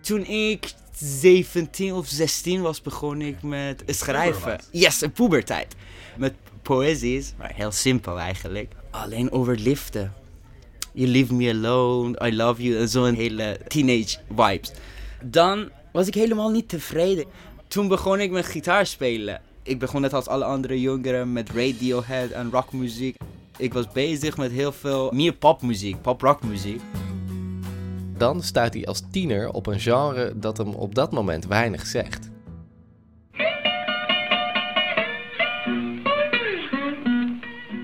Toen 0.00 0.24
ik 0.26 0.72
17 0.98 1.92
of 1.92 2.06
16 2.06 2.62
was, 2.62 2.82
begon 2.82 3.22
ik 3.22 3.42
met 3.42 3.82
schrijven. 3.86 4.60
Yes, 4.70 5.00
een 5.00 5.12
puberteit. 5.12 5.74
Met 6.16 6.34
poëzies, 6.62 7.34
maar 7.38 7.52
heel 7.54 7.72
simpel 7.72 8.18
eigenlijk. 8.18 8.72
Alleen 8.90 9.32
over 9.32 9.58
liefde. 9.58 10.10
You 10.92 11.08
leave 11.08 11.34
me 11.34 11.50
alone, 11.50 12.26
I 12.26 12.36
love 12.36 12.62
you. 12.62 12.76
En 12.76 12.88
zo'n 12.88 13.14
hele 13.14 13.60
teenage 13.68 14.18
vibes. 14.36 14.72
Dan 15.22 15.70
was 15.94 16.06
ik 16.06 16.14
helemaal 16.14 16.50
niet 16.50 16.68
tevreden. 16.68 17.24
Toen 17.68 17.88
begon 17.88 18.20
ik 18.20 18.30
met 18.30 18.46
gitaar 18.46 18.86
spelen. 18.86 19.40
Ik 19.62 19.78
begon 19.78 20.00
net 20.00 20.12
als 20.12 20.26
alle 20.26 20.44
andere 20.44 20.80
jongeren 20.80 21.32
met 21.32 21.50
Radiohead 21.50 22.30
en 22.30 22.50
rockmuziek. 22.50 23.16
Ik 23.56 23.72
was 23.72 23.88
bezig 23.92 24.36
met 24.36 24.50
heel 24.50 24.72
veel 24.72 25.10
meer 25.12 25.32
popmuziek, 25.32 26.02
pop-rockmuziek. 26.02 26.80
Dan 28.16 28.42
stuit 28.42 28.74
hij 28.74 28.86
als 28.86 29.02
tiener 29.10 29.50
op 29.50 29.66
een 29.66 29.80
genre 29.80 30.38
dat 30.38 30.56
hem 30.56 30.68
op 30.68 30.94
dat 30.94 31.12
moment 31.12 31.46
weinig 31.46 31.86
zegt. 31.86 32.30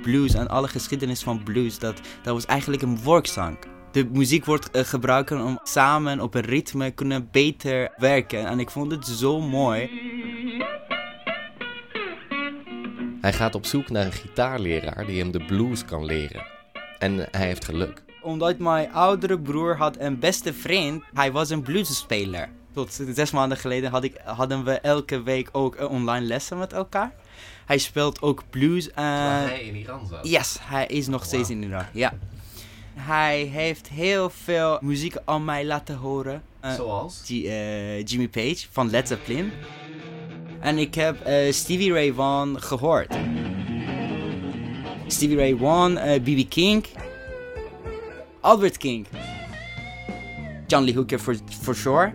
Blues 0.03 0.35
en 0.35 0.49
alle 0.49 0.69
geschiedenis 0.69 1.23
van 1.23 1.43
blues, 1.43 1.79
dat, 1.79 2.01
dat 2.23 2.35
was 2.35 2.47
eigenlijk 2.47 2.83
een 2.83 2.99
volkszang. 2.99 3.57
De 3.93 4.05
muziek 4.13 4.45
wordt 4.45 4.71
eh, 4.71 4.85
gebruikt 4.85 5.31
om 5.33 5.61
samen 5.63 6.21
op 6.21 6.35
een 6.35 6.45
ritme 6.45 6.91
kunnen 6.91 7.29
beter 7.31 7.93
werken. 7.97 8.47
En 8.47 8.61
ik 8.61 8.71
vond 8.71 8.91
het 8.91 9.07
zo 9.07 9.41
mooi. 9.41 9.91
Hij 13.21 13.33
gaat 13.33 13.55
op 13.55 13.67
zoek 13.67 13.91
naar 13.91 14.07
een 14.07 14.13
gitaarleraar 14.13 15.07
die 15.07 15.21
hem 15.21 15.31
de 15.31 15.45
blues 15.45 15.85
kan 15.85 16.05
leren. 16.05 16.43
En 16.99 17.29
hij 17.31 17.47
heeft 17.47 17.65
geluk. 17.65 18.03
Omdat 18.23 18.59
mijn 18.59 18.93
oudere 18.93 19.39
broer 19.39 19.77
had 19.77 19.99
een 19.99 20.19
beste 20.19 20.55
vriend. 20.55 21.03
Hij 21.15 21.33
was 21.33 21.51
een 21.51 21.63
bluesspeler. 21.63 22.49
Tot 22.75 23.01
zes 23.15 23.31
maanden 23.31 23.59
geleden 23.59 23.91
had 23.91 24.05
ik, 24.05 24.21
hadden 24.25 24.65
we 24.65 24.73
elke 24.73 25.23
week 25.23 25.49
ook 25.53 25.75
eh, 25.75 25.91
online 25.91 26.27
lessen 26.27 26.59
met 26.59 26.73
elkaar. 26.73 27.13
Hij 27.67 27.79
speelt 27.79 28.23
ook 28.23 28.43
blues. 28.51 28.91
en 28.91 29.65
in 29.65 29.77
Iran 29.77 30.07
zat. 30.07 30.29
Yes, 30.29 30.57
hij 30.61 30.87
is 30.87 31.07
nog 31.07 31.25
steeds 31.25 31.51
in 31.51 31.63
Iran. 31.63 31.85
Ja. 31.93 32.13
Hij 32.95 33.41
heeft 33.43 33.89
heel 33.89 34.31
veel 34.31 34.79
muziek 34.81 35.17
aan 35.25 35.45
mij 35.45 35.65
laten 35.67 35.97
horen. 35.97 36.43
Eh, 36.61 36.75
Zoals? 36.75 37.23
G- 37.25 37.31
eh, 37.31 38.05
Jimmy 38.05 38.29
Page 38.29 38.67
van 38.71 38.91
Led 38.91 39.09
Zeppelin. 39.09 39.53
En 40.61 40.79
ik 40.79 40.95
heb 40.95 41.21
eh, 41.21 41.53
Stevie 41.53 41.93
Ray 41.93 42.13
Vaughan 42.13 42.63
gehoord. 42.63 43.17
Stevie 45.07 45.37
Ray 45.37 45.57
Vaughan, 45.57 45.95
B.B. 46.23 46.49
King, 46.49 46.85
Albert 48.41 48.77
King, 48.77 49.07
John 50.67 50.85
Lee 50.85 50.95
Hooker 50.95 51.19
for, 51.19 51.37
for 51.63 51.75
sure. 51.75 52.13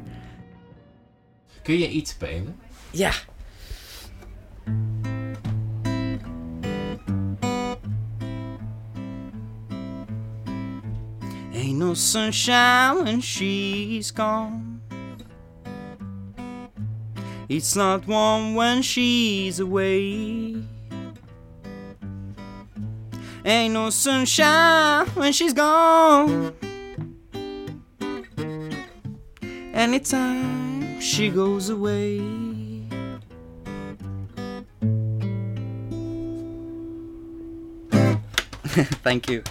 Kun 1.63 1.77
je 1.79 1.89
iets 1.89 2.11
spelen? 2.11 2.55
Ja. 2.91 3.11
Sunshine 11.95 13.03
when 13.03 13.21
she's 13.21 14.11
gone. 14.11 14.81
It's 17.47 17.75
not 17.75 18.05
warm 18.07 18.55
when 18.55 18.81
she's 18.81 19.59
away. 19.59 20.55
Ain't 23.45 23.73
no 23.73 23.89
sunshine 23.91 25.05
when 25.07 25.31
she's 25.31 25.53
gone. 25.53 26.53
Anytime 29.73 30.99
she 30.99 31.29
goes 31.29 31.69
away. 31.69 32.19
Thank 39.03 39.29
you. 39.29 39.43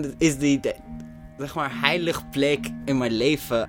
De- 0.00 0.14
is 0.18 0.38
die, 0.38 0.60
de, 0.60 0.74
zeg 1.38 1.54
maar, 1.54 1.80
heilig 1.80 2.30
plek 2.30 2.66
in 2.84 2.98
mijn 2.98 3.12
leven. 3.12 3.68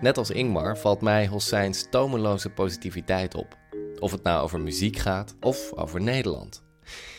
Net 0.00 0.18
als 0.18 0.30
Ingmar 0.30 0.78
valt 0.78 1.00
mij 1.00 1.26
Hossein's 1.26 1.86
tomeloze 1.90 2.50
positiviteit 2.50 3.34
op. 3.34 3.56
Of 3.98 4.12
het 4.12 4.22
nou 4.22 4.42
over 4.42 4.60
muziek 4.60 4.96
gaat 4.96 5.34
of 5.40 5.72
over 5.74 6.00
Nederland. 6.02 6.64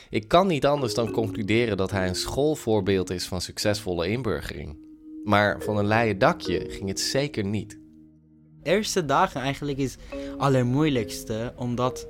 Ik 0.10 0.28
kan 0.28 0.48
niet 0.48 0.66
anders 0.66 0.94
dan 0.94 1.12
concluderen 1.12 1.78
dat 1.78 1.92
hij 1.92 2.08
een 2.08 2.16
schoolvoorbeeld 2.16 3.10
is 3.10 3.28
van 3.28 3.42
succesvolle 3.42 4.08
inburgering. 4.08 4.78
Maar 5.24 5.62
van 5.62 5.78
een 5.78 5.88
leien 5.88 6.18
dakje 6.18 6.66
ging 6.70 6.88
het 6.90 7.00
zeker 7.00 7.44
niet. 7.44 7.80
eerste 8.64 9.06
dagen 9.06 9.42
eigenlijk 9.42 9.78
is 9.78 9.98
het 10.10 10.38
allermoeilijkste, 10.38 11.54
omdat 11.56 12.08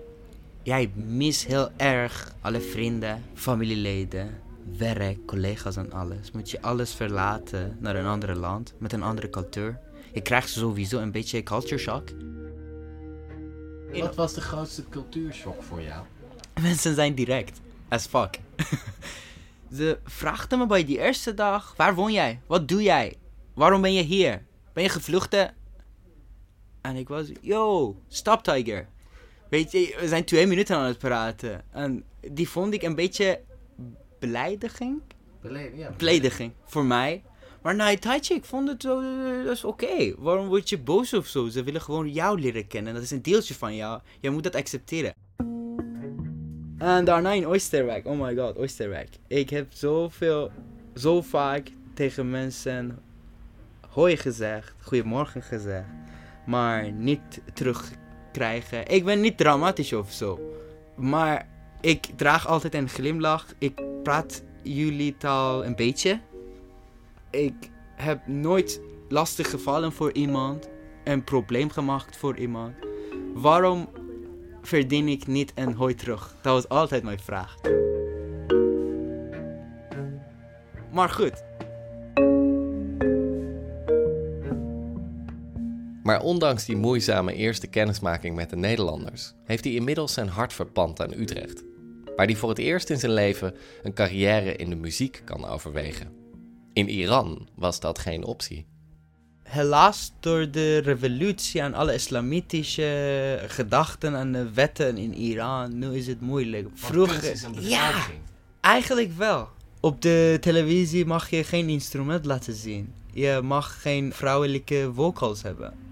jij 0.68 0.92
mis 0.96 1.46
heel 1.46 1.72
erg 1.78 2.34
alle 2.42 2.62
vrienden, 2.62 3.24
familieleden, 3.34 4.42
werk, 4.78 5.26
collega's 5.26 5.76
en 5.76 5.92
alles. 5.92 6.32
Moet 6.32 6.52
je 6.52 6.62
alles 6.62 6.94
verlaten 6.94 7.78
naar 7.80 7.96
een 7.96 8.06
ander 8.06 8.36
land, 8.36 8.74
met 8.78 8.94
een 8.94 9.04
andere 9.04 9.30
cultuur. 9.30 9.80
Je 10.14 10.22
krijgt 10.22 10.50
sowieso 10.50 11.00
een 11.00 11.12
beetje 11.12 11.44
culture 11.44 11.78
shock. 11.78 12.10
Wat 13.94 14.16
was 14.16 14.34
de 14.34 14.42
grootste 14.42 14.84
cultuurshock 14.90 15.64
voor 15.64 15.82
jou? 15.82 16.06
Mensen 16.62 16.96
zijn 16.96 17.16
direct, 17.16 17.62
as 17.88 18.06
fuck. 18.06 18.40
Ze 19.78 20.00
vraagden 20.04 20.60
me 20.60 20.66
bij 20.66 20.86
die 20.86 21.00
eerste 21.00 21.34
dag, 21.34 21.74
waar 21.78 21.96
woon 21.96 22.12
jij? 22.12 22.40
Wat 22.48 22.68
doe 22.68 22.82
jij? 22.82 23.16
Waarom 23.54 23.82
ben 23.82 23.94
je 23.94 24.04
hier? 24.04 24.46
Ben 24.74 24.84
je 24.84 24.90
gevluchten? 24.90 25.54
En 26.82 26.96
ik 26.96 27.08
was, 27.08 27.28
yo, 27.42 27.96
stop 28.08 28.44
Tiger. 28.44 28.88
Weet 29.50 29.72
je, 29.72 29.98
we 30.00 30.08
zijn 30.08 30.24
twee 30.24 30.48
minuten 30.48 30.76
aan 30.76 30.86
het 30.86 30.98
praten. 30.98 31.62
En 31.72 32.04
die 32.32 32.50
vond 32.50 32.74
ik 32.74 32.82
een 32.82 32.96
beetje 32.96 33.40
belediging. 34.20 35.02
Ja, 35.76 35.92
Belediging 35.98 36.52
voor 36.66 36.86
mij. 36.86 37.24
Maar 37.62 37.76
na 37.76 37.92
een 37.92 38.00
tijdje, 38.00 38.34
ik 38.34 38.46
vond 38.46 38.68
het 38.68 38.82
zo, 38.82 39.00
eh, 39.00 39.46
dat 39.46 39.56
is 39.56 39.64
oké. 39.64 40.16
Waarom 40.18 40.48
word 40.48 40.70
je 40.70 40.80
boos 40.80 41.14
of 41.14 41.28
zo? 41.28 41.48
Ze 41.48 41.64
willen 41.64 41.82
gewoon 41.82 42.12
jou 42.12 42.40
leren 42.40 42.68
kennen. 42.68 42.94
Dat 42.94 43.04
is 43.04 43.12
een 43.12 43.22
deeltje 43.22 43.54
van 43.54 43.76
jou. 43.76 44.02
Jij 44.20 44.32
moet 44.32 44.44
dat 44.44 44.56
accepteren. 44.56 45.14
En 46.78 47.06
daarna 47.06 47.32
in 47.32 47.46
Oosterwijk. 47.46 48.06
Oh 48.06 48.20
my 48.20 48.36
god, 48.36 48.58
Oosterwijk. 48.58 49.10
Ik 49.28 49.50
heb 49.50 49.74
zoveel, 49.74 50.52
zo 50.96 51.22
vaak 51.22 51.72
tegen 51.94 52.30
mensen 52.30 53.00
hoi 53.90 54.18
gezegd, 54.18 54.74
goedemorgen 54.82 55.42
gezegd. 55.42 55.88
Maar 56.46 56.92
niet 56.92 57.42
terugkrijgen. 58.38 58.96
Ik 58.96 59.06
ben 59.06 59.22
niet 59.22 59.38
dramatisch 59.38 59.94
of 59.94 60.12
zo. 60.12 60.40
Maar 60.96 61.48
ik 61.82 62.06
draag 62.16 62.48
altijd 62.48 62.74
een 62.74 62.90
glimlach. 62.90 63.46
Ik 63.58 63.82
praat 64.04 64.44
jullie 64.62 65.18
taal 65.18 65.66
een 65.66 65.76
beetje. 65.76 66.20
Ik 67.32 67.70
heb 67.96 68.28
nooit 68.28 68.82
lastig 69.10 69.50
gevallen 69.50 69.92
voor 69.92 70.12
iemand. 70.12 70.70
Een 71.04 71.24
probleem 71.24 71.70
gemaakt 71.70 72.18
voor 72.18 72.38
iemand. 72.38 72.74
Waarom 73.34 73.90
verdien 74.62 75.08
ik 75.08 75.28
niet 75.28 75.52
een 75.56 75.74
hoi 75.74 75.96
terug? 75.96 76.36
Dat 76.42 76.54
was 76.54 76.70
altijd 76.70 77.04
mijn 77.04 77.20
vraag. 77.20 77.56
Maar 80.92 81.10
goed. 81.10 81.47
Maar 86.08 86.22
ondanks 86.22 86.66
die 86.66 86.76
moeizame 86.76 87.34
eerste 87.34 87.68
kennismaking 87.68 88.36
met 88.36 88.50
de 88.50 88.56
Nederlanders, 88.56 89.34
heeft 89.46 89.64
hij 89.64 89.74
inmiddels 89.74 90.14
zijn 90.14 90.28
hart 90.28 90.54
verpand 90.54 91.02
aan 91.02 91.14
Utrecht. 91.14 91.64
Waar 92.16 92.26
hij 92.26 92.36
voor 92.36 92.50
het 92.50 92.58
eerst 92.58 92.90
in 92.90 93.00
zijn 93.00 93.14
leven 93.14 93.56
een 93.84 93.94
carrière 93.94 94.56
in 94.56 94.70
de 94.70 94.76
muziek 94.76 95.22
kan 95.26 95.46
overwegen. 95.46 96.12
In 96.74 96.90
Iran 96.90 97.48
was 97.56 97.80
dat 97.80 98.00
geen 98.00 98.24
optie. 98.24 98.66
Helaas 99.44 100.12
door 100.20 100.52
de 100.52 100.78
revolutie 100.78 101.62
en 101.62 101.74
alle 101.74 101.94
islamitische 101.94 103.44
gedachten 103.48 104.16
en 104.16 104.54
wetten 104.54 104.98
in 104.98 105.14
Iran, 105.14 105.78
nu 105.78 105.96
is 105.96 106.08
het 106.08 106.22
moeilijk. 106.22 106.68
Vroeger, 106.74 107.50
ja, 107.60 107.92
eigenlijk 108.62 109.18
wel. 109.18 109.50
Op 109.80 110.02
de 110.02 110.38
televisie 110.42 111.06
mag 111.06 111.30
je 111.30 111.44
geen 111.44 111.70
instrument 111.70 112.26
laten 112.26 112.54
zien. 112.54 112.94
Je 113.14 113.40
mag 113.44 113.82
geen 113.82 114.14
vrouwelijke 114.14 114.92
vocals 114.94 115.42
hebben. 115.42 115.87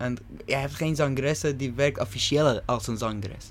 En 0.00 0.18
je 0.46 0.54
hebt 0.54 0.74
geen 0.74 0.96
zangeressen 0.96 1.56
die 1.56 1.72
werkt 1.72 2.00
officieel 2.00 2.60
als 2.60 2.86
een 2.86 2.98
zangeres. 2.98 3.50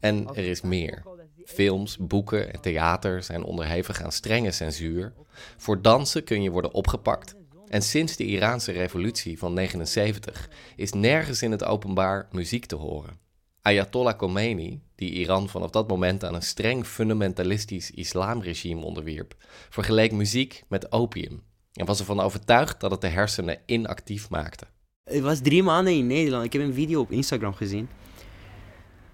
En 0.00 0.26
er 0.28 0.44
is 0.44 0.60
meer. 0.60 1.02
Films, 1.44 1.96
boeken 1.96 2.52
en 2.52 2.60
theater 2.60 3.22
zijn 3.22 3.44
onderhevig 3.44 4.02
aan 4.02 4.12
strenge 4.12 4.50
censuur. 4.50 5.12
Voor 5.56 5.82
dansen 5.82 6.24
kun 6.24 6.42
je 6.42 6.50
worden 6.50 6.74
opgepakt. 6.74 7.34
En 7.68 7.82
sinds 7.82 8.16
de 8.16 8.24
Iraanse 8.24 8.72
revolutie 8.72 9.38
van 9.38 9.52
79 9.52 10.50
is 10.76 10.92
nergens 10.92 11.42
in 11.42 11.50
het 11.50 11.64
openbaar 11.64 12.28
muziek 12.30 12.66
te 12.66 12.76
horen. 12.76 13.18
Ayatollah 13.62 14.16
Khomeini, 14.16 14.82
die 14.94 15.10
Iran 15.10 15.48
vanaf 15.48 15.70
dat 15.70 15.88
moment 15.88 16.24
aan 16.24 16.34
een 16.34 16.42
streng 16.42 16.86
fundamentalistisch 16.86 17.90
islamregime 17.90 18.84
onderwierp, 18.84 19.34
vergeleek 19.70 20.12
muziek 20.12 20.64
met 20.68 20.92
opium 20.92 21.42
en 21.72 21.86
was 21.86 21.98
ervan 21.98 22.20
overtuigd 22.20 22.80
dat 22.80 22.90
het 22.90 23.00
de 23.00 23.08
hersenen 23.08 23.58
inactief 23.66 24.30
maakte. 24.30 24.66
Ik 25.10 25.22
was 25.22 25.40
drie 25.40 25.62
maanden 25.62 25.92
in 25.92 26.06
Nederland. 26.06 26.44
Ik 26.44 26.52
heb 26.52 26.62
een 26.62 26.74
video 26.74 27.00
op 27.00 27.10
Instagram 27.10 27.54
gezien. 27.54 27.88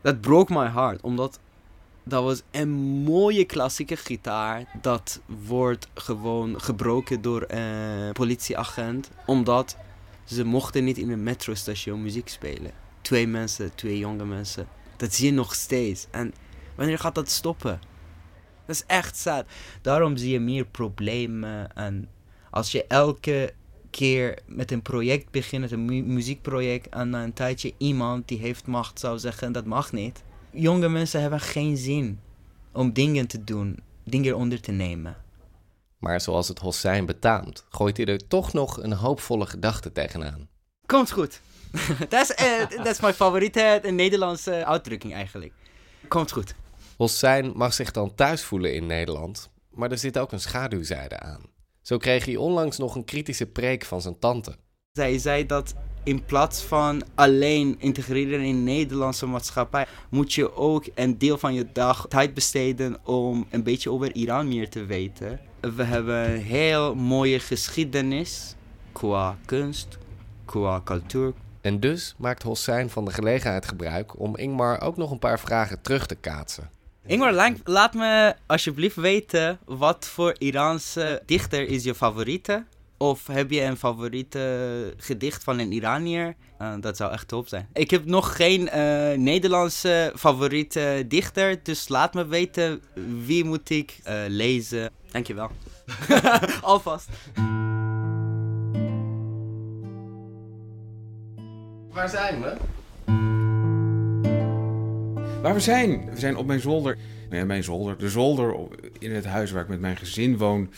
Dat 0.01 0.21
broke 0.21 0.53
my 0.53 0.69
heart, 0.69 1.01
omdat 1.01 1.39
dat 2.03 2.23
was 2.23 2.43
een 2.51 2.71
mooie 3.03 3.45
klassieke 3.45 3.97
gitaar. 3.97 4.79
Dat 4.81 5.21
wordt 5.27 5.89
gewoon 5.95 6.61
gebroken 6.61 7.23
door 7.23 7.45
een 7.49 8.13
politieagent, 8.13 9.11
omdat 9.27 9.77
ze 10.25 10.45
mochten 10.45 10.85
niet 10.85 10.99
in 10.99 11.11
een 11.11 11.23
metrostation 11.23 12.03
muziek 12.03 12.29
spelen. 12.29 12.71
Twee 13.01 13.27
mensen, 13.27 13.75
twee 13.75 13.99
jonge 13.99 14.25
mensen. 14.25 14.69
Dat 14.97 15.15
zie 15.15 15.27
je 15.27 15.33
nog 15.33 15.55
steeds. 15.55 16.07
En 16.11 16.35
wanneer 16.75 16.99
gaat 16.99 17.15
dat 17.15 17.31
stoppen? 17.31 17.81
Dat 18.67 18.77
is 18.77 18.85
echt 18.87 19.17
sad. 19.17 19.47
Daarom 19.83 20.17
zie 20.17 20.31
je 20.31 20.41
meer 20.41 20.65
problemen. 20.65 21.75
En 21.75 22.09
als 22.51 22.73
je 22.73 22.85
elke 22.87 23.53
keer 23.91 24.39
met 24.47 24.71
een 24.71 24.83
project 24.83 25.31
begint, 25.31 25.63
met 25.63 25.71
een 25.71 25.85
mu- 25.85 26.03
muziekproject, 26.03 26.89
en 26.89 27.11
na 27.11 27.23
een 27.23 27.33
tijdje 27.33 27.73
iemand 27.79 28.29
die 28.29 28.39
heeft 28.39 28.67
macht 28.67 28.99
zou 28.99 29.19
zeggen 29.19 29.53
dat 29.53 29.65
mag 29.65 29.93
niet. 29.93 30.23
Jonge 30.51 30.89
mensen 30.89 31.21
hebben 31.21 31.41
geen 31.41 31.77
zin 31.77 32.21
om 32.73 32.93
dingen 32.93 33.27
te 33.27 33.45
doen, 33.45 33.79
dingen 34.05 34.37
onder 34.37 34.61
te 34.61 34.73
nemen. 34.73 35.17
Maar 35.99 36.21
zoals 36.21 36.49
het 36.49 36.59
Hossein 36.59 37.07
betaamt, 37.07 37.65
gooit 37.69 37.97
hij 37.97 38.07
er 38.07 38.27
toch 38.27 38.53
nog 38.53 38.83
een 38.83 38.93
hoopvolle 38.93 39.47
gedachte 39.47 39.93
tegenaan. 39.93 40.49
Komt 40.87 41.11
goed. 41.11 41.41
Dat 42.09 42.23
is, 42.23 42.35
eh, 42.35 42.69
dat 42.77 42.87
is 42.87 43.01
mijn 43.01 43.15
favoriete 43.15 43.61
eh, 43.61 43.93
Nederlandse 43.93 44.65
uitdrukking 44.65 45.13
eigenlijk. 45.15 45.53
Komt 46.09 46.33
goed. 46.33 46.55
Hossein 46.97 47.53
mag 47.57 47.75
zich 47.75 47.91
dan 47.91 48.15
thuis 48.15 48.45
voelen 48.45 48.75
in 48.75 48.87
Nederland, 48.87 49.51
maar 49.71 49.91
er 49.91 49.99
zit 49.99 50.19
ook 50.19 50.33
een 50.33 50.41
schaduwzijde 50.41 51.19
aan. 51.19 51.41
Zo 51.91 51.97
kreeg 51.97 52.25
hij 52.25 52.37
onlangs 52.37 52.79
nog 52.79 52.95
een 52.95 53.05
kritische 53.05 53.47
preek 53.47 53.85
van 53.85 54.01
zijn 54.01 54.19
tante. 54.19 54.57
Zij 54.93 55.19
zei 55.19 55.47
dat 55.47 55.75
in 56.05 56.25
plaats 56.25 56.63
van 56.63 57.03
alleen 57.15 57.77
integreren 57.79 58.41
in 58.41 58.55
de 58.55 58.71
Nederlandse 58.71 59.27
maatschappij, 59.27 59.87
moet 60.11 60.33
je 60.33 60.57
ook 60.57 60.85
een 60.95 61.19
deel 61.19 61.39
van 61.39 61.55
je 61.55 61.67
dag 61.73 62.07
tijd 62.09 62.35
besteden 62.35 63.07
om 63.07 63.47
een 63.51 63.63
beetje 63.63 63.91
over 63.91 64.15
Iran 64.15 64.49
meer 64.49 64.69
te 64.69 64.85
weten. 64.85 65.41
We 65.61 65.83
hebben 65.83 66.31
een 66.31 66.41
heel 66.41 66.95
mooie 66.95 67.39
geschiedenis 67.39 68.55
qua 68.93 69.39
kunst, 69.45 69.99
qua 70.45 70.81
cultuur. 70.85 71.33
En 71.61 71.81
dus 71.81 72.15
maakt 72.19 72.43
Hossein 72.43 72.91
van 72.91 73.05
de 73.05 73.13
gelegenheid 73.13 73.67
gebruik 73.67 74.21
om 74.21 74.37
Ingmar 74.37 74.81
ook 74.81 74.97
nog 74.97 75.11
een 75.11 75.19
paar 75.19 75.41
vragen 75.41 75.83
terug 75.83 76.07
te 76.07 76.15
kaatsen. 76.15 76.71
Ingmar, 77.07 77.33
la- 77.33 77.53
laat 77.65 77.95
me 77.95 78.35
alsjeblieft 78.47 78.97
weten 78.97 79.59
wat 79.65 80.07
voor 80.09 80.35
Iraanse 80.39 81.23
dichter 81.27 81.69
is 81.69 81.85
je 81.85 81.95
favoriete? 81.95 82.65
Of 82.97 83.27
heb 83.27 83.51
je 83.51 83.63
een 83.63 83.77
favoriete 83.77 84.95
gedicht 84.97 85.45
van 85.45 85.59
een 85.59 85.73
Iranier? 85.73 86.35
Eh, 86.59 86.73
dat 86.81 86.97
zou 86.97 87.13
echt 87.13 87.29
top 87.29 87.49
zijn. 87.49 87.69
Ik 87.73 87.91
heb 87.91 88.05
nog 88.05 88.37
geen 88.37 88.69
eh, 88.69 89.19
Nederlandse 89.19 90.13
favoriete 90.17 91.05
dichter, 91.09 91.63
dus 91.63 91.89
laat 91.89 92.15
me 92.15 92.27
weten 92.27 92.83
wie 93.25 93.45
moet 93.45 93.71
ik 93.71 93.99
eh, 94.03 94.15
lezen. 94.29 94.91
Dankjewel. 95.11 95.51
Alvast. 96.63 97.09
Waar 101.93 102.09
zijn 102.09 102.43
we? 102.43 102.57
Waar 105.43 105.55
we 105.55 105.61
zijn? 105.61 106.11
We 106.11 106.19
zijn 106.21 106.37
op 106.37 106.47
mijn 106.47 106.61
zolder. 106.61 106.99
Nee, 107.31 107.45
mijn 107.45 107.65
zolder. 107.65 107.99
De 107.99 108.09
zolder 108.09 108.53
op- 108.53 108.77
in 108.99 109.15
het 109.15 109.25
huis 109.25 109.51
waar 109.51 109.63
ik 109.63 109.69
met 109.69 109.81
mijn 109.81 109.97
gezin 109.97 110.37
woon. 110.39 110.71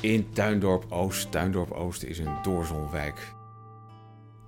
In 0.00 0.32
Tuindorp 0.32 0.84
Oost. 0.88 1.30
Tuindorp 1.32 1.70
Oost 1.70 2.02
is 2.02 2.18
een 2.18 2.36
doorzonwijk. 2.42 3.32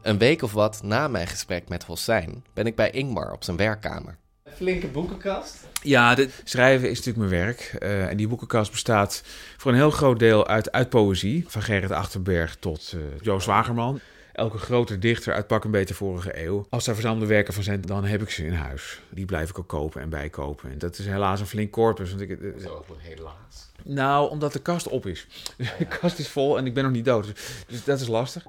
Een 0.03 0.18
week 0.18 0.42
of 0.42 0.53
wat 0.53 0.81
na 0.83 1.09
mijn 1.09 1.27
gesprek 1.27 1.68
met 1.68 1.85
Hossein 1.85 2.44
ben 2.55 2.66
ik 2.66 2.75
bij 2.77 2.90
Ingmar 2.90 3.33
op 3.33 3.44
zijn 3.44 3.57
werkkamer. 3.57 4.16
Een 4.44 4.53
flinke 4.53 4.87
boekenkast. 4.87 5.57
Ja, 5.83 6.14
de, 6.14 6.29
schrijven 6.44 6.90
is 6.90 6.96
natuurlijk 6.96 7.29
mijn 7.31 7.44
werk. 7.44 7.77
Eh, 7.79 8.09
en 8.09 8.16
die 8.16 8.29
boekenkast 8.29 8.70
bestaat 8.70 9.22
voor 9.57 9.70
een 9.70 9.77
heel 9.77 9.90
groot 9.90 10.18
deel 10.18 10.46
uit, 10.46 10.72
uit 10.72 10.88
poëzie. 10.88 11.44
Van 11.48 11.62
Gerrit 11.62 11.90
Achterberg 11.90 12.57
tot 12.57 12.92
eh 12.94 13.01
Jo 13.20 13.38
Zwagerman. 13.38 14.01
Elke 14.33 14.59
grote 14.59 14.99
dichter 14.99 15.35
uit 15.35 15.47
pak 15.47 15.64
een 15.64 15.71
beetje 15.71 15.95
vorige 15.95 16.45
eeuw. 16.45 16.66
Als 16.71 16.85
daar 16.85 16.95
verzamelde 16.95 17.27
werken 17.27 17.55
van 17.55 17.62
zijn, 17.62 17.81
dan 17.81 18.05
heb 18.05 18.23
ik 18.23 18.31
ze 18.31 18.45
in 18.45 18.53
huis. 18.53 19.01
Die 19.11 19.25
blijf 19.25 19.51
ik 19.51 19.59
ook 19.59 19.68
kopen 19.68 20.01
en 20.01 20.09
bijkopen. 20.09 20.71
En 20.71 20.79
dat 20.79 20.99
is 20.99 21.07
helaas 21.07 21.40
een 21.40 21.47
flink 21.47 21.71
corpus. 21.71 22.09
Want 22.09 22.21
ik, 22.21 22.31
eh, 22.31 22.51
helaas. 22.99 23.71
nou, 23.85 24.31
omdat 24.31 24.53
de 24.53 24.59
kast 24.59 24.88
op 24.88 25.07
is. 25.07 25.27
De 25.79 25.87
kast 25.87 26.18
is 26.18 26.29
vol 26.29 26.59
en 26.59 26.66
ik 26.66 26.75
ben 26.75 26.85
nog 26.85 26.92
niet 26.92 27.05
dood. 27.05 27.25
Dus, 27.25 27.64
dus 27.66 27.85
dat 27.85 28.01
is 28.01 28.07
lastig. 28.07 28.47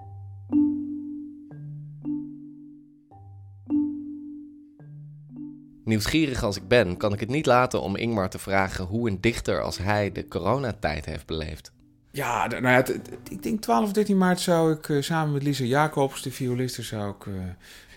Nieuwsgierig 5.84 6.43
als 6.43 6.58
ik 6.58 6.67
ben, 6.67 6.98
kan 6.98 7.13
ik 7.13 7.19
het 7.19 7.30
niet 7.30 7.46
laten 7.46 7.82
om 7.82 7.96
Ingmar 7.96 8.30
te 8.30 8.39
vragen 8.39 8.86
hoe 8.86 9.10
een 9.10 9.22
dichter 9.22 9.62
als 9.62 9.78
hij 9.78 10.12
de 10.12 10.28
coronatijd 10.28 11.06
heeft 11.06 11.26
beleefd. 11.26 11.73
Ja, 12.15 12.47
nou 12.47 12.67
ja, 12.67 12.86
ik 13.30 13.43
denk 13.43 13.62
12 13.62 13.84
of 13.84 13.91
13 13.91 14.17
maart 14.17 14.39
zou 14.39 14.73
ik 14.73 14.89
eh, 14.89 15.02
samen 15.02 15.34
met 15.34 15.43
Lisa 15.43 15.63
Jacobs, 15.63 16.21
de 16.21 16.32
violiste, 16.32 16.82
zou 16.82 17.15
ik 17.15 17.26
eh, 17.26 17.34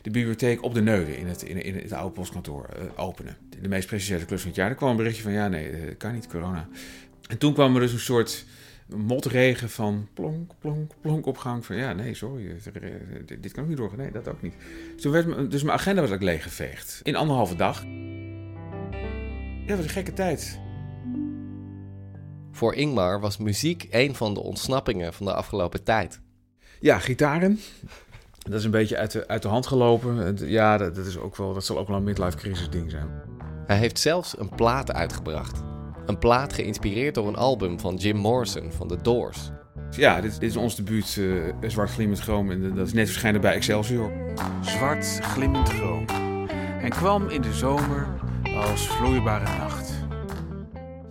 de 0.02 0.10
bibliotheek 0.10 0.62
op 0.62 0.74
de 0.74 0.82
Neude 0.82 1.18
in 1.18 1.26
het, 1.26 1.42
in, 1.42 1.62
in 1.62 1.74
het 1.74 1.92
oude 1.92 2.14
postkantoor 2.14 2.64
eh, 2.64 3.04
openen. 3.04 3.36
De, 3.60 3.68
meest 3.68 3.86
precieze 3.86 4.24
klus 4.24 4.40
van 4.40 4.48
het 4.48 4.58
jaar. 4.58 4.68
Er 4.70 4.74
kwam 4.74 4.90
een 4.90 4.96
berichtje 4.96 5.22
van 5.22 5.32
ja, 5.32 5.48
nee, 5.48 5.86
dat 5.86 5.96
kan 5.96 6.12
niet, 6.12 6.26
corona. 6.26 6.68
En 7.28 7.38
toen 7.38 7.52
kwam 7.54 7.74
er 7.74 7.80
dus 7.80 7.92
een 7.92 7.98
soort 7.98 8.44
motregen 8.86 9.70
van 9.70 10.08
plonk, 10.14 10.52
plonk, 10.58 10.92
plonk 11.00 11.26
op 11.26 11.38
gang. 11.38 11.66
Van 11.66 11.76
ja, 11.76 11.92
nee, 11.92 12.14
sorry, 12.14 12.56
dit- 13.40 13.52
kan 13.52 13.62
ook 13.62 13.68
niet 13.68 13.78
doorgaan. 13.78 13.98
Nee, 13.98 14.10
dat 14.10 14.28
ook 14.28 14.42
niet. 14.42 14.54
Dus, 15.02 15.24
dus 15.48 15.62
mijn 15.62 15.78
agenda 15.78 16.00
was 16.00 16.10
ook 16.10 16.22
leeggeveegd. 16.22 17.00
In 17.02 17.16
anderhalve 17.16 17.56
dag. 17.56 17.84
Ja, 19.66 19.76
dat 19.76 19.78
een 19.78 19.88
gekke 19.88 20.12
tijd. 20.12 20.64
Voor 22.56 22.74
Ingmar 22.74 23.20
was 23.20 23.36
muziek 23.36 23.86
een 23.90 24.14
van 24.14 24.34
de 24.34 24.40
ontsnappingen 24.40 25.12
van 25.12 25.26
de 25.26 25.34
afgelopen 25.34 25.82
tijd. 25.82 26.20
Ja, 26.80 26.98
gitaren. 26.98 27.60
Dat 28.38 28.58
is 28.58 28.64
een 28.64 28.70
beetje 28.70 28.96
uit 28.96 29.10
de, 29.10 29.28
uit 29.28 29.42
de 29.42 29.48
hand 29.48 29.66
gelopen. 29.66 30.36
Ja, 30.48 30.76
dat, 30.76 30.94
dat, 30.94 31.06
is 31.06 31.18
ook 31.18 31.36
wel, 31.36 31.54
dat 31.54 31.64
zal 31.64 31.78
ook 31.78 31.88
wel 31.88 31.96
een 31.96 32.04
midlife 32.04 32.36
crisis 32.36 32.70
ding 32.70 32.90
zijn. 32.90 33.08
Hij 33.66 33.76
heeft 33.76 33.98
zelfs 33.98 34.38
een 34.38 34.48
plaat 34.48 34.92
uitgebracht. 34.92 35.62
Een 36.06 36.18
plaat 36.18 36.52
geïnspireerd 36.52 37.14
door 37.14 37.28
een 37.28 37.36
album 37.36 37.80
van 37.80 37.96
Jim 37.96 38.16
Morrison 38.16 38.72
van 38.72 38.88
The 38.88 39.00
Doors. 39.02 39.50
Ja, 39.90 40.20
dit, 40.20 40.40
dit 40.40 40.50
is 40.50 40.56
ons 40.56 40.76
debuut, 40.76 41.18
eh 41.60 41.70
Zwart 41.70 41.90
Glimmend 41.90 42.20
Chroom. 42.20 42.50
En 42.50 42.74
dat 42.74 42.86
is 42.86 42.92
net 42.92 43.06
verschijnen 43.06 43.40
bij 43.40 43.54
Excelsior. 43.54 44.12
zwart 44.60 45.18
glimmend 45.22 45.68
groom. 45.68 46.04
En 46.80 46.90
kwam 46.90 47.28
in 47.28 47.40
de 47.40 47.52
zomer 47.52 48.08
als 48.54 48.88
vloeibare 48.88 49.58
nacht. 49.58 49.85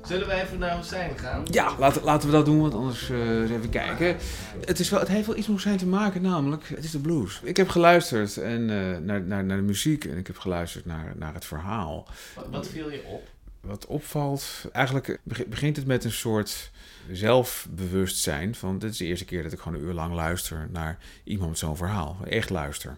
Zullen 0.08 0.28
we 0.28 0.34
even 0.34 0.60
naar 0.60 0.76
Hossein 0.76 1.18
gaan? 1.18 1.46
Ja, 1.52 1.76
laten, 1.80 2.04
laten 2.04 2.30
we 2.30 2.36
dat 2.36 2.46
doen, 2.46 2.60
want 2.62 2.74
anders 2.74 3.10
eh, 3.10 3.40
eens 3.42 3.50
even 3.52 3.70
kijken. 3.70 4.18
Het, 4.66 4.80
is 4.80 4.90
wel, 4.90 5.00
het 5.00 5.08
heeft 5.10 5.28
wel 5.28 5.36
iets 5.38 5.48
met 5.48 5.62
zijn 5.62 5.78
te 5.78 5.88
maken, 5.88 6.22
namelijk, 6.22 6.68
het 6.68 6.84
is 6.84 6.92
de 6.92 7.00
blues. 7.00 7.40
Ik 7.44 7.58
heb 7.58 7.70
geluisterd 7.70 8.38
en, 8.38 8.70
eh, 8.70 8.98
naar, 8.98 9.22
naar, 9.22 9.44
naar 9.44 9.58
de 9.58 9.64
muziek 9.64 10.06
en 10.06 10.18
ik 10.18 10.28
heb 10.28 10.38
geluisterd 10.38 10.86
naar, 10.86 11.14
naar 11.18 11.34
het 11.34 11.46
verhaal. 11.46 12.08
Wat 12.52 12.68
viel 12.68 12.92
je 12.92 13.04
op? 13.06 13.28
Wat 13.62 13.86
opvalt, 13.86 14.66
eigenlijk 14.72 15.20
beg- 15.24 15.46
begint 15.46 15.76
het 15.76 15.86
met 15.86 16.04
een 16.04 16.12
soort 16.12 16.72
zelfbewustzijn 17.12 18.56
van 18.56 18.80
dit 18.80 18.92
is 18.92 18.98
de 18.98 19.06
eerste 19.06 19.26
keer 19.26 19.44
dat 19.44 19.52
ik 19.52 19.60
gewoon 19.60 19.78
een 19.78 19.86
uur 19.86 19.94
lang 19.94 20.14
luister 20.14 20.68
naar 20.72 20.98
iemand 21.24 21.50
met 21.50 21.60
zo'n 21.60 21.78
verhaal. 21.78 22.18
Echt 22.30 22.50
luister. 22.50 22.98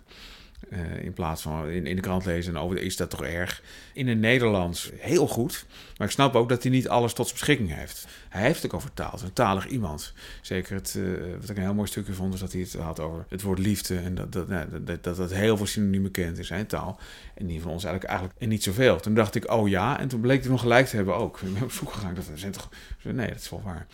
Eh, 0.69 1.03
in 1.03 1.13
plaats 1.13 1.41
van 1.41 1.69
in, 1.69 1.95
de 1.95 2.01
krant 2.01 2.25
lezen 2.25 2.55
en 2.55 2.61
over 2.61 2.77
is 2.77 2.97
dat 2.97 3.09
toch 3.09 3.23
erg. 3.23 3.61
In 3.93 4.07
het 4.07 4.17
Nederlands 4.17 4.91
heel 4.95 5.27
goed. 5.27 5.65
Maar 5.97 6.07
ik 6.07 6.13
snap 6.13 6.35
ook 6.35 6.49
dat 6.49 6.63
hij 6.63 6.71
niet 6.71 6.89
alles 6.89 7.13
tot 7.13 7.25
zijn 7.25 7.37
beschikking 7.37 7.73
heeft. 7.75 8.07
Hij 8.29 8.41
heeft 8.41 8.61
het 8.61 8.71
ook 8.71 8.77
over 8.77 8.93
taal. 8.93 9.19
Een 9.23 9.33
talig 9.33 9.67
iemand. 9.67 10.13
Zeker 10.41 10.75
het, 10.75 10.95
eh, 10.97 11.03
wat 11.39 11.49
ik 11.49 11.57
een 11.57 11.63
heel 11.63 11.73
mooi 11.73 11.87
stukje 11.87 12.13
vond, 12.13 12.33
is 12.33 12.39
dat 12.39 12.51
hij 12.51 12.61
het 12.61 12.73
had 12.73 12.99
over 12.99 13.25
het 13.29 13.41
woord 13.41 13.59
liefde. 13.59 13.97
En 13.97 14.15
dat 14.15 14.31
dat, 14.31 14.47
nou, 14.47 14.83
dat, 14.83 15.03
dat, 15.03 15.15
dat 15.15 15.33
heel 15.33 15.57
veel 15.57 15.65
synoniemen 15.65 16.11
kent 16.11 16.37
in 16.37 16.45
zijn 16.45 16.67
taal. 16.67 16.99
En 17.33 17.47
die 17.47 17.61
van 17.61 17.71
ons 17.71 17.83
eigenlijk, 17.83 18.13
eigenlijk 18.13 18.41
en 18.41 18.49
niet 18.49 18.63
zoveel. 18.63 18.99
Toen 18.99 19.13
dacht 19.13 19.35
ik, 19.35 19.51
oh 19.51 19.69
ja. 19.69 19.99
En 19.99 20.07
toen 20.07 20.21
bleek 20.21 20.41
hij 20.41 20.51
nog 20.51 20.61
gelijk 20.61 20.87
te 20.87 20.95
hebben 20.95 21.15
ook. 21.15 21.39
Ik 21.41 21.53
ben 21.53 21.63
op 21.63 21.71
zoek 21.71 21.91
gegaan. 21.91 22.13
Dat 22.13 22.29
zijn 22.33 22.51
toch, 22.51 22.69
nee, 23.03 23.27
dat 23.27 23.39
is 23.39 23.49
wel 23.49 23.61
waar. 23.61 23.87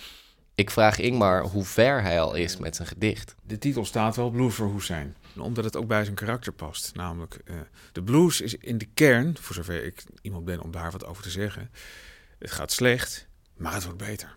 Ik 0.55 0.69
vraag 0.69 0.99
Ingmar 0.99 1.43
hoe 1.43 1.63
ver 1.63 2.01
hij 2.01 2.21
al 2.21 2.33
is 2.35 2.57
met 2.57 2.75
zijn 2.75 2.87
gedicht. 2.87 3.35
De 3.43 3.57
titel 3.57 3.85
staat 3.85 4.15
wel 4.15 4.29
Blues 4.29 4.55
voor 4.55 4.71
Hussein. 4.73 5.15
Omdat 5.37 5.63
het 5.63 5.75
ook 5.75 5.87
bij 5.87 6.03
zijn 6.03 6.15
karakter 6.15 6.53
past. 6.53 6.95
Namelijk, 6.95 7.39
eh, 7.45 7.55
de 7.91 8.03
blues 8.03 8.41
is 8.41 8.55
in 8.57 8.77
de 8.77 8.85
kern, 8.85 9.37
voor 9.39 9.55
zover 9.55 9.83
ik 9.83 10.03
iemand 10.21 10.45
ben 10.45 10.61
om 10.61 10.71
daar 10.71 10.91
wat 10.91 11.05
over 11.05 11.23
te 11.23 11.29
zeggen. 11.29 11.71
Het 12.39 12.51
gaat 12.51 12.71
slecht, 12.71 13.27
maar 13.57 13.73
het 13.73 13.83
wordt 13.83 13.97
beter. 13.97 14.35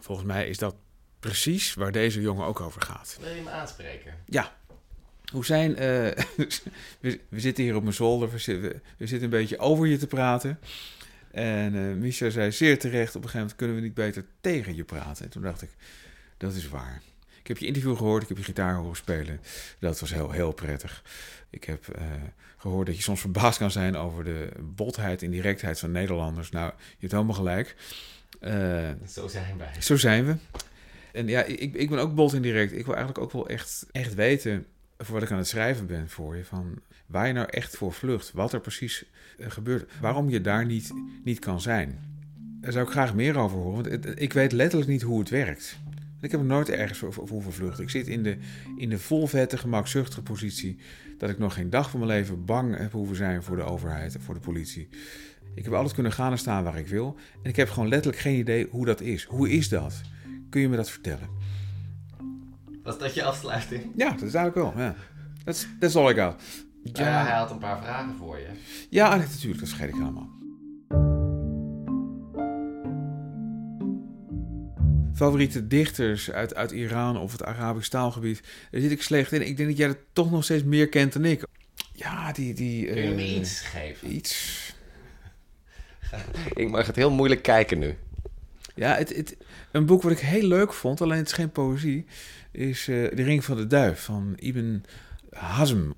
Volgens 0.00 0.26
mij 0.26 0.48
is 0.48 0.58
dat 0.58 0.74
precies 1.20 1.74
waar 1.74 1.92
deze 1.92 2.20
jongen 2.20 2.46
ook 2.46 2.60
over 2.60 2.82
gaat. 2.82 3.16
Wil 3.20 3.28
je 3.28 3.34
hem 3.34 3.48
aanspreken? 3.48 4.14
Ja. 4.26 4.56
Hussein, 5.32 5.76
eh 5.76 5.86
we, 7.00 7.20
we 7.28 7.40
zitten 7.40 7.64
hier 7.64 7.76
op 7.76 7.82
mijn 7.82 7.94
zolder. 7.94 8.30
We, 8.30 8.80
we 8.96 9.06
zitten 9.06 9.22
een 9.22 9.30
beetje 9.30 9.58
over 9.58 9.86
je 9.86 9.96
te 9.96 10.06
praten. 10.06 10.58
En 11.34 11.98
Misha 11.98 12.30
zei 12.30 12.52
zeer 12.52 12.78
terecht, 12.78 13.08
op 13.16 13.22
een 13.22 13.28
gegeven 13.28 13.38
moment 13.38 13.56
kunnen 13.56 13.76
we 13.76 13.82
niet 13.82 13.94
beter 13.94 14.24
tegen 14.40 14.76
je 14.76 14.84
praten. 14.84 15.24
En 15.24 15.30
toen 15.30 15.42
dacht 15.42 15.62
ik, 15.62 15.70
dat 16.36 16.54
is 16.54 16.68
waar. 16.68 17.02
Ik 17.40 17.46
heb 17.46 17.58
je 17.58 17.66
interview 17.66 17.96
gehoord, 17.96 18.22
ik 18.22 18.28
heb 18.28 18.36
je 18.38 18.44
gitaar 18.44 18.74
horen 18.74 18.96
spelen. 18.96 19.40
Dat 19.78 20.00
was 20.00 20.12
heel, 20.12 20.30
heel 20.30 20.52
prettig. 20.52 21.02
Ik 21.50 21.64
heb 21.64 21.88
eh, 21.88 22.04
gehoord 22.56 22.86
dat 22.86 22.96
je 22.96 23.02
soms 23.02 23.20
verbaasd 23.20 23.58
kan 23.58 23.70
zijn 23.70 23.96
over 23.96 24.24
de 24.24 24.48
botheid 24.60 25.22
en 25.22 25.30
directheid 25.30 25.78
van 25.78 25.90
Nederlanders. 25.90 26.50
Nou, 26.50 26.72
je 26.76 26.96
hebt 26.98 27.12
helemaal 27.12 27.34
gelijk. 27.34 27.74
Eh, 28.40 28.90
Zo 29.08 29.28
zijn 29.28 29.58
wij. 29.58 29.72
zo 29.80 29.96
zijn 29.96 30.24
we. 30.26 30.36
En 31.12 31.28
ja, 31.28 31.42
ik, 31.42 31.74
ik 31.74 31.90
ben 31.90 31.98
ook 31.98 32.14
bot 32.14 32.32
en 32.32 32.42
direct. 32.42 32.72
Ik 32.72 32.84
wil 32.84 32.94
eigenlijk 32.94 33.24
ook 33.24 33.32
wel 33.32 33.48
echt, 33.48 33.86
echt 33.92 34.14
weten, 34.14 34.66
voor 34.98 35.14
wat 35.14 35.22
ik 35.22 35.30
aan 35.30 35.38
het 35.38 35.48
schrijven 35.48 35.86
ben 35.86 36.08
voor 36.08 36.36
je, 36.36 36.44
van 36.44 36.80
waar 37.06 37.26
je 37.26 37.32
nou 37.32 37.48
echt 37.50 37.76
voor 37.76 37.92
vlucht. 37.92 38.32
Wat 38.32 38.52
er 38.52 38.60
precies 38.60 39.04
eh, 39.38 39.50
gebeurt. 39.50 39.90
Waarom 40.00 40.28
je 40.30 40.40
daar 40.40 40.66
niet, 40.66 40.92
niet 41.24 41.38
kan 41.38 41.60
zijn. 41.60 41.98
Daar 42.60 42.72
zou 42.72 42.84
ik 42.84 42.90
graag 42.90 43.14
meer 43.14 43.36
over 43.38 43.56
horen, 43.58 43.72
want 43.82 44.04
het- 44.04 44.20
ik 44.20 44.32
weet 44.32 44.52
letterlijk 44.52 44.90
niet 44.90 45.02
hoe 45.02 45.18
het 45.18 45.28
werkt. 45.30 45.78
Ik 46.20 46.30
heb 46.30 46.40
er 46.40 46.46
nooit 46.46 46.68
ergens 46.68 46.98
voor, 46.98 47.14
hoeven 47.28 47.52
vluchten. 47.52 47.82
Ik 47.84 47.90
zit 47.90 48.06
in 48.08 48.22
de, 48.22 48.36
in 48.76 48.88
de 48.88 48.98
volvette, 48.98 49.58
gemakzuchtige 49.58 50.22
positie 50.22 50.78
dat 51.18 51.30
ik 51.30 51.38
nog 51.38 51.54
geen 51.54 51.70
dag 51.70 51.90
van 51.90 52.00
mijn 52.00 52.10
leven 52.12 52.44
bang 52.44 52.76
heb 52.76 52.92
hoeven 52.92 53.16
zijn 53.16 53.42
voor 53.42 53.56
de 53.56 53.62
overheid 53.62 54.14
en 54.14 54.20
voor 54.20 54.34
de 54.34 54.40
politie. 54.40 54.88
Ik 55.54 55.64
heb 55.64 55.72
altijd 55.72 55.94
kunnen 55.94 56.12
gaan 56.12 56.30
en 56.32 56.38
staan 56.38 56.64
waar 56.64 56.78
ik 56.78 56.86
wil. 56.86 57.16
En 57.42 57.48
ik 57.50 57.56
heb 57.56 57.68
gewoon 57.70 57.88
letterlijk 57.88 58.22
geen 58.22 58.38
idee 58.38 58.66
hoe 58.70 58.84
dat 58.86 59.00
is. 59.00 59.24
Hoe 59.24 59.50
is 59.50 59.68
dat? 59.68 60.00
Kun 60.50 60.60
je 60.60 60.68
me 60.68 60.76
dat 60.76 60.90
vertellen? 60.90 61.28
Was 62.82 62.98
dat 62.98 63.14
je 63.14 63.22
afsluiting? 63.24 63.82
Ja, 63.96 64.10
dat 64.10 64.22
is 64.22 64.34
eigenlijk 64.34 64.54
wel. 64.74 64.84
Ja. 64.84 64.94
Dat 65.44 65.54
is 65.54 65.66
dat 65.78 65.88
is 65.90 65.96
all 65.96 66.10
I 66.12 66.14
got. 66.14 66.42
Ja, 66.92 67.24
hij 67.24 67.36
had 67.36 67.50
een 67.50 67.58
paar 67.58 67.82
vragen 67.82 68.14
voor 68.18 68.38
je. 68.38 68.48
Ja, 68.90 69.16
nee, 69.16 69.26
natuurlijk. 69.26 69.60
Dat 69.60 69.68
vergeet 69.68 69.88
ik 69.88 69.94
helemaal. 69.94 70.28
Favoriete 75.14 75.66
dichters 75.66 76.30
uit, 76.30 76.54
uit 76.54 76.70
Iran 76.70 77.18
of 77.18 77.32
het 77.32 77.44
Arabisch 77.44 77.88
taalgebied. 77.88 78.42
Daar 78.70 78.80
zit 78.80 78.90
ik 78.90 79.02
slecht 79.02 79.32
in. 79.32 79.46
Ik 79.46 79.56
denk 79.56 79.68
dat 79.68 79.78
jij 79.78 79.86
dat 79.86 79.98
toch 80.12 80.30
nog 80.30 80.44
steeds 80.44 80.62
meer 80.62 80.88
kent 80.88 81.12
dan 81.12 81.24
ik. 81.24 81.46
Ja, 81.92 82.32
die... 82.32 82.54
die 82.54 82.86
Kun 82.86 83.02
je 83.02 83.10
me 83.10 83.22
eh, 83.22 83.36
iets 83.36 83.60
geven? 83.60 84.14
Iets. 84.14 84.74
Ingmar 86.54 86.84
gaat 86.84 86.96
heel 86.96 87.10
moeilijk 87.10 87.42
kijken 87.42 87.78
nu. 87.78 87.96
Ja, 88.74 88.94
het, 88.94 89.16
het, 89.16 89.36
een 89.70 89.86
boek 89.86 90.02
wat 90.02 90.12
ik 90.12 90.18
heel 90.18 90.48
leuk 90.48 90.72
vond, 90.72 91.00
alleen 91.00 91.18
het 91.18 91.26
is 91.26 91.32
geen 91.32 91.50
poëzie, 91.50 92.06
is 92.50 92.88
eh, 92.88 93.16
De 93.16 93.22
Ring 93.22 93.44
van 93.44 93.56
de 93.56 93.66
Duif 93.66 94.04
van 94.04 94.32
Ibn 94.36 94.82
Hazm. 95.30 95.90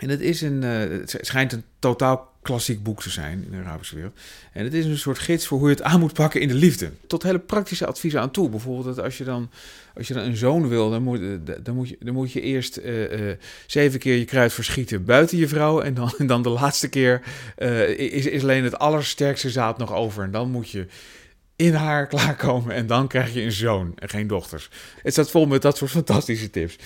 En 0.00 0.08
het, 0.08 0.20
is 0.20 0.40
een, 0.40 0.62
eh, 0.64 0.98
schijnt 1.04 1.52
een 1.52 1.64
totaal 1.78 2.32
klassiek 2.42 2.82
boek 2.82 3.02
te 3.02 3.10
zijn 3.10 3.44
in 3.44 3.50
de 3.50 3.56
Arabische 3.56 3.94
wereld. 3.94 4.18
En 4.52 4.64
het 4.64 4.74
is 4.74 4.84
een 4.84 4.98
soort 4.98 5.18
gids 5.18 5.46
voor 5.46 5.58
hoe 5.58 5.68
je 5.68 5.74
het 5.74 5.84
aan 5.84 6.00
moet 6.00 6.12
pakken 6.12 6.40
in 6.40 6.48
de 6.48 6.54
liefde. 6.54 6.90
Tot 7.06 7.22
hele 7.22 7.38
praktische 7.38 7.86
adviezen 7.86 8.20
aan 8.20 8.30
toe. 8.30 8.48
Bijvoorbeeld 8.48 8.96
dat 8.96 9.04
als 9.04 9.18
je 9.18 9.24
dan, 9.24 9.50
als 9.94 10.08
je 10.08 10.14
dan 10.14 10.22
een 10.22 10.36
zoon 10.36 10.68
wil, 10.68 10.90
dan 10.90 11.02
moet, 11.02 11.20
eh, 11.20 11.54
dan 11.62 11.74
moet, 11.74 11.88
je, 11.88 11.96
dan 12.00 12.14
moet 12.14 12.32
je 12.32 12.40
eerst 12.40 12.76
eh, 12.76 13.30
zeven 13.66 13.98
keer 13.98 14.16
je 14.16 14.24
kruid 14.24 14.52
verschieten 14.52 15.04
buiten 15.04 15.38
je 15.38 15.48
vrouw. 15.48 15.80
En 15.80 15.94
dan, 15.94 16.12
dan 16.26 16.42
de 16.42 16.48
laatste 16.48 16.88
keer 16.88 17.22
is, 17.96 18.26
is 18.26 18.42
alleen 18.42 18.64
het 18.64 18.78
allersterkste 18.78 19.50
zaad 19.50 19.78
nog 19.78 19.92
over. 19.92 20.24
En 20.24 20.30
dan 20.30 20.50
moet 20.50 20.70
je 20.70 20.86
in 21.56 21.74
haar 21.74 22.06
klaarkomen 22.14 22.74
en 22.74 22.86
dan 22.86 23.08
krijg 23.08 23.34
je 23.34 23.42
een 23.42 23.52
zoon 23.52 23.92
en 23.96 24.08
geen 24.08 24.26
dochters. 24.26 24.70
Het 25.02 25.12
staat 25.12 25.30
vol 25.30 25.46
met 25.46 25.62
dat 25.62 25.76
soort 25.76 25.90
fantastische 25.90 26.50
tips. 26.50 26.76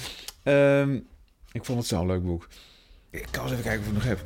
Ehm, 0.42 0.98
ik 1.52 1.64
vond 1.64 1.78
het 1.78 1.88
zo'n 1.88 2.06
leuk 2.06 2.22
boek. 2.22 2.48
Ik 3.14 3.28
kan 3.30 3.42
eens 3.42 3.52
even 3.52 3.64
kijken 3.64 3.80
of 3.80 3.86
ik 3.86 3.92
nog 3.92 4.04
heb. 4.04 4.18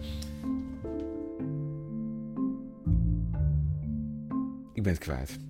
Ik 4.72 4.82
ben 4.82 4.92
het 4.92 5.02
kwijt. 5.02 5.47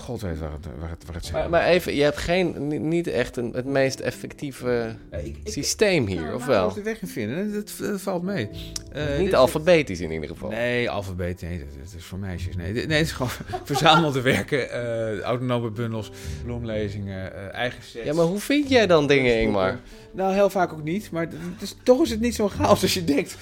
God 0.00 0.20
weet 0.20 0.38
waar 0.38 0.52
het, 0.52 0.66
waar 0.80 0.90
het, 0.90 1.04
waar 1.06 1.14
het 1.14 1.24
zit. 1.24 1.32
Maar, 1.34 1.50
maar 1.50 1.64
even, 1.64 1.94
je 1.94 2.02
hebt 2.02 2.16
geen, 2.16 2.66
ni- 2.68 2.78
niet 2.78 3.06
echt 3.06 3.36
een, 3.36 3.52
het 3.54 3.64
meest 3.64 4.00
effectieve 4.00 4.96
systeem 5.44 6.06
hier, 6.06 6.34
of 6.34 6.46
wel? 6.46 6.68
Ik 6.68 6.74
de 6.74 6.82
weg 6.82 7.02
in 7.02 7.08
vinden. 7.08 7.52
Dat, 7.52 7.72
dat 7.78 8.00
valt 8.00 8.22
mee. 8.22 8.48
Eh, 8.92 9.18
Niet 9.18 9.34
alfabetisch 9.34 10.00
in 10.00 10.10
ieder 10.10 10.28
geval. 10.28 10.50
Nee, 10.50 10.90
alfabet, 10.90 11.40
nee, 11.42 11.58
dat, 11.58 11.68
dat 11.84 11.94
is 11.98 12.04
voor 12.04 12.18
meisjes. 12.18 12.56
Nee, 12.56 12.72
dit- 12.72 12.88
nee 12.88 12.98
het 12.98 13.06
is 13.06 13.12
gewoon 13.12 13.30
verzamelde 13.64 14.20
werken, 14.20 14.70
eh, 14.70 15.20
autonome 15.20 15.70
bundels, 15.70 16.10
bloemlezingen, 16.44 17.34
eh, 17.34 17.54
eigen 17.54 17.82
sets. 17.82 18.04
Ja, 18.04 18.14
maar 18.14 18.24
hoe 18.24 18.40
vind 18.40 18.68
jij 18.68 18.86
dan 18.86 19.06
dingen, 19.06 19.40
Ingmar? 19.40 19.78
Nou, 20.12 20.34
heel 20.34 20.50
vaak 20.50 20.72
ook 20.72 20.82
niet, 20.82 21.10
maar 21.10 21.22
het 21.22 21.32
is, 21.62 21.76
toch 21.82 22.02
is 22.02 22.10
het 22.10 22.20
niet 22.20 22.34
zo 22.34 22.48
chaos 22.48 22.82
als 22.82 22.94
je 22.94 23.04
denkt. 23.04 23.36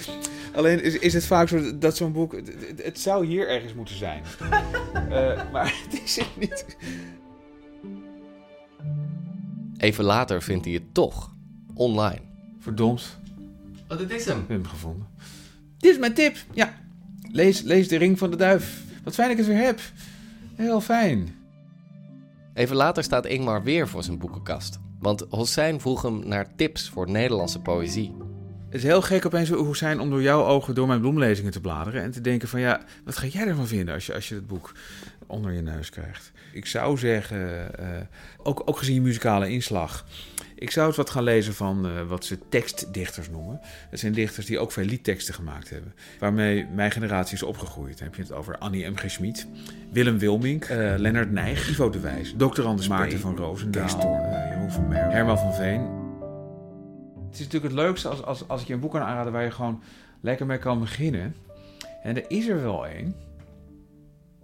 Alleen 0.54 0.82
is, 0.82 0.98
is 0.98 1.14
het 1.14 1.26
vaak 1.26 1.48
zo 1.48 1.78
dat 1.78 1.96
zo'n 1.96 2.12
boek, 2.12 2.36
het, 2.82 3.00
zou 3.00 3.26
hier 3.26 3.48
ergens 3.48 3.74
moeten 3.74 3.94
zijn. 3.96 4.22
Eh, 5.08 5.50
maar 5.52 5.74
het 5.84 6.02
is 6.04 6.16
het 6.16 6.36
niet. 6.38 6.76
Even 9.76 10.04
later 10.04 10.42
vindt 10.42 10.64
hij 10.64 10.74
het 10.74 10.94
toch 10.94 11.34
online. 11.74 12.20
Verdomd, 12.58 13.18
Oh, 13.88 13.98
dit 13.98 14.10
is 14.10 14.24
hem. 14.24 14.36
ik 14.36 14.44
heb 14.48 14.56
hem 14.56 14.66
gevonden. 14.66 15.06
Dit 15.78 15.90
is 15.92 15.98
mijn 15.98 16.14
tip, 16.14 16.36
ja. 16.52 16.74
Lees, 17.32 17.60
lees 17.62 17.88
De 17.88 17.96
Ring 17.96 18.18
van 18.18 18.30
de 18.30 18.36
Duif. 18.36 18.82
Wat 19.04 19.14
fijn 19.14 19.28
dat 19.28 19.38
ik 19.38 19.44
het 19.44 19.54
weer 19.54 19.64
heb. 19.64 19.80
Heel 20.54 20.80
fijn. 20.80 21.36
Even 22.54 22.76
later 22.76 23.02
staat 23.02 23.26
Ingmar 23.26 23.62
weer 23.62 23.88
voor 23.88 24.02
zijn 24.02 24.18
boekenkast. 24.18 24.78
Want 24.98 25.24
Hossein 25.28 25.80
vroeg 25.80 26.02
hem 26.02 26.28
naar 26.28 26.54
tips 26.56 26.88
voor 26.88 27.10
Nederlandse 27.10 27.60
poëzie. 27.60 28.14
Het 28.68 28.76
is 28.76 28.82
heel 28.82 29.02
gek 29.02 29.26
opeens 29.26 29.50
hoe 29.50 29.76
zijn 29.76 30.00
om 30.00 30.10
door 30.10 30.22
jouw 30.22 30.44
ogen 30.44 30.74
door 30.74 30.86
mijn 30.86 31.00
bloemlezingen 31.00 31.52
te 31.52 31.60
bladeren. 31.60 32.02
En 32.02 32.10
te 32.10 32.20
denken 32.20 32.48
van 32.48 32.60
ja, 32.60 32.80
wat 33.04 33.16
ga 33.16 33.26
jij 33.26 33.46
ervan 33.46 33.66
vinden 33.66 33.94
als 33.94 34.06
je, 34.06 34.14
als 34.14 34.28
je 34.28 34.34
het 34.34 34.46
boek 34.46 34.72
onder 35.26 35.52
je 35.52 35.60
neus 35.60 35.90
krijgt. 35.90 36.32
Ik 36.52 36.66
zou 36.66 36.98
zeggen, 36.98 37.78
eh, 37.78 37.86
ook, 38.36 38.62
ook 38.64 38.78
gezien 38.78 38.94
je 38.94 39.00
muzikale 39.00 39.48
inslag. 39.48 40.06
Ik 40.54 40.70
zou 40.70 40.86
eens 40.86 40.96
wat 40.96 41.10
gaan 41.10 41.22
lezen 41.22 41.54
van 41.54 41.86
eh, 41.86 42.02
wat 42.08 42.24
ze 42.24 42.38
tekstdichters 42.48 43.30
noemen. 43.30 43.60
Dat 43.90 43.98
zijn 43.98 44.12
dichters 44.12 44.46
die 44.46 44.58
ook 44.58 44.72
veel 44.72 44.84
liedteksten 44.84 45.34
gemaakt 45.34 45.70
hebben. 45.70 45.94
Waarmee 46.18 46.66
mijn 46.74 46.90
generatie 46.90 47.34
is 47.34 47.42
opgegroeid. 47.42 47.98
Dan 47.98 48.06
heb 48.06 48.16
je 48.16 48.22
het 48.22 48.32
over 48.32 48.58
Annie 48.58 48.90
M. 48.90 48.96
G. 48.96 49.10
Schmid, 49.10 49.46
Willem 49.92 50.18
Wilmink, 50.18 50.64
eh, 50.64 50.94
Lennart 50.96 51.30
Nijg, 51.30 51.68
Ivo 51.68 51.90
de 51.90 52.00
Wijs, 52.00 52.34
Dr. 52.36 52.62
Anders 52.62 52.88
Maarten 52.88 53.20
van 53.20 53.36
Roosendaal, 53.36 53.88
Jeroen 54.50 54.70
van 54.70 54.92
Herman 54.92 55.38
van 55.38 55.54
Veen. 55.54 55.97
Het 57.28 57.38
is 57.38 57.44
natuurlijk 57.44 57.72
het 57.72 57.82
leukste 57.82 58.08
als, 58.08 58.22
als, 58.22 58.48
als 58.48 58.60
ik 58.60 58.66
je 58.66 58.74
een 58.74 58.80
boek 58.80 58.92
kan 58.92 59.00
aanraden 59.00 59.32
waar 59.32 59.44
je 59.44 59.50
gewoon 59.50 59.82
lekker 60.20 60.46
mee 60.46 60.58
kan 60.58 60.78
beginnen. 60.78 61.34
En 62.02 62.16
er 62.16 62.24
is 62.30 62.48
er 62.48 62.62
wel 62.62 62.86
één. 62.86 63.14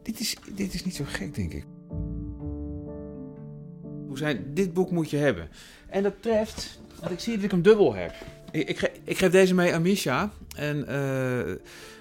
Dit 0.03 0.20
is, 0.20 0.37
dit 0.55 0.75
is 0.75 0.85
niet 0.85 0.94
zo 0.94 1.05
gek, 1.07 1.35
denk 1.35 1.53
ik. 1.53 1.64
Hoe 4.07 4.18
zijn, 4.18 4.55
dit 4.55 4.73
boek 4.73 4.90
moet 4.90 5.11
je 5.11 5.16
hebben. 5.16 5.49
En 5.88 6.03
dat 6.03 6.14
treft, 6.20 6.81
want 7.01 7.12
ik 7.12 7.20
zie 7.20 7.35
dat 7.35 7.44
ik 7.44 7.51
hem 7.51 7.62
dubbel 7.62 7.94
heb. 7.94 8.12
Ik, 8.51 8.68
ik, 8.68 8.92
ik 9.05 9.18
geef 9.18 9.31
deze 9.31 9.55
mee 9.55 9.75
aan 9.75 9.83
Misha. 9.83 10.31
En 10.57 10.87
eh, 10.88 11.55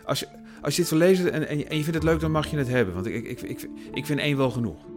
als, 0.06 0.20
je, 0.20 0.28
als 0.62 0.76
je 0.76 0.82
dit 0.82 0.90
wil 0.92 1.00
lezen 1.00 1.32
en, 1.32 1.48
en, 1.48 1.58
je, 1.58 1.84
vindt 1.84 1.94
het 1.94 2.04
leuk, 2.04 2.20
dan 2.20 2.32
mag 2.32 2.48
je 2.48 2.58
het 2.58 2.68
hebben. 2.68 2.94
Want 2.94 3.06
ik, 3.06 3.26
ik, 3.26 3.42
ik, 3.42 3.68
ik 3.94 4.06
vind 4.06 4.20
één 4.20 4.38
wel 4.38 4.52
genoeg. 4.52 4.93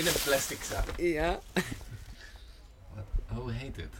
In 0.00 0.06
een 0.06 0.22
plastic 0.24 0.62
zak. 0.62 0.84
Ja. 0.96 1.40
Hoe 3.26 3.52
heet 3.52 3.76
het? 3.76 3.94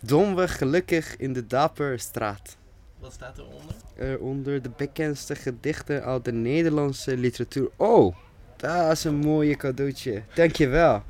Domweg 0.00 0.58
gelukkig 0.58 1.16
in 1.16 1.32
de 1.32 1.46
Dapperstraat. 1.46 2.56
Wat 2.98 3.12
staat 3.12 3.38
eronder? 3.38 3.74
Eronder 3.98 4.62
de 4.62 4.70
bekendste 4.76 5.34
gedichten 5.34 6.04
uit 6.04 6.24
de 6.24 6.32
Nederlandse 6.32 7.16
literatuur. 7.16 7.70
Oh, 7.76 8.16
dat 8.56 8.92
is 8.92 9.04
een 9.04 9.14
mooie 9.14 9.56
cadeautje. 9.56 10.22
Dankjewel. 10.34 11.02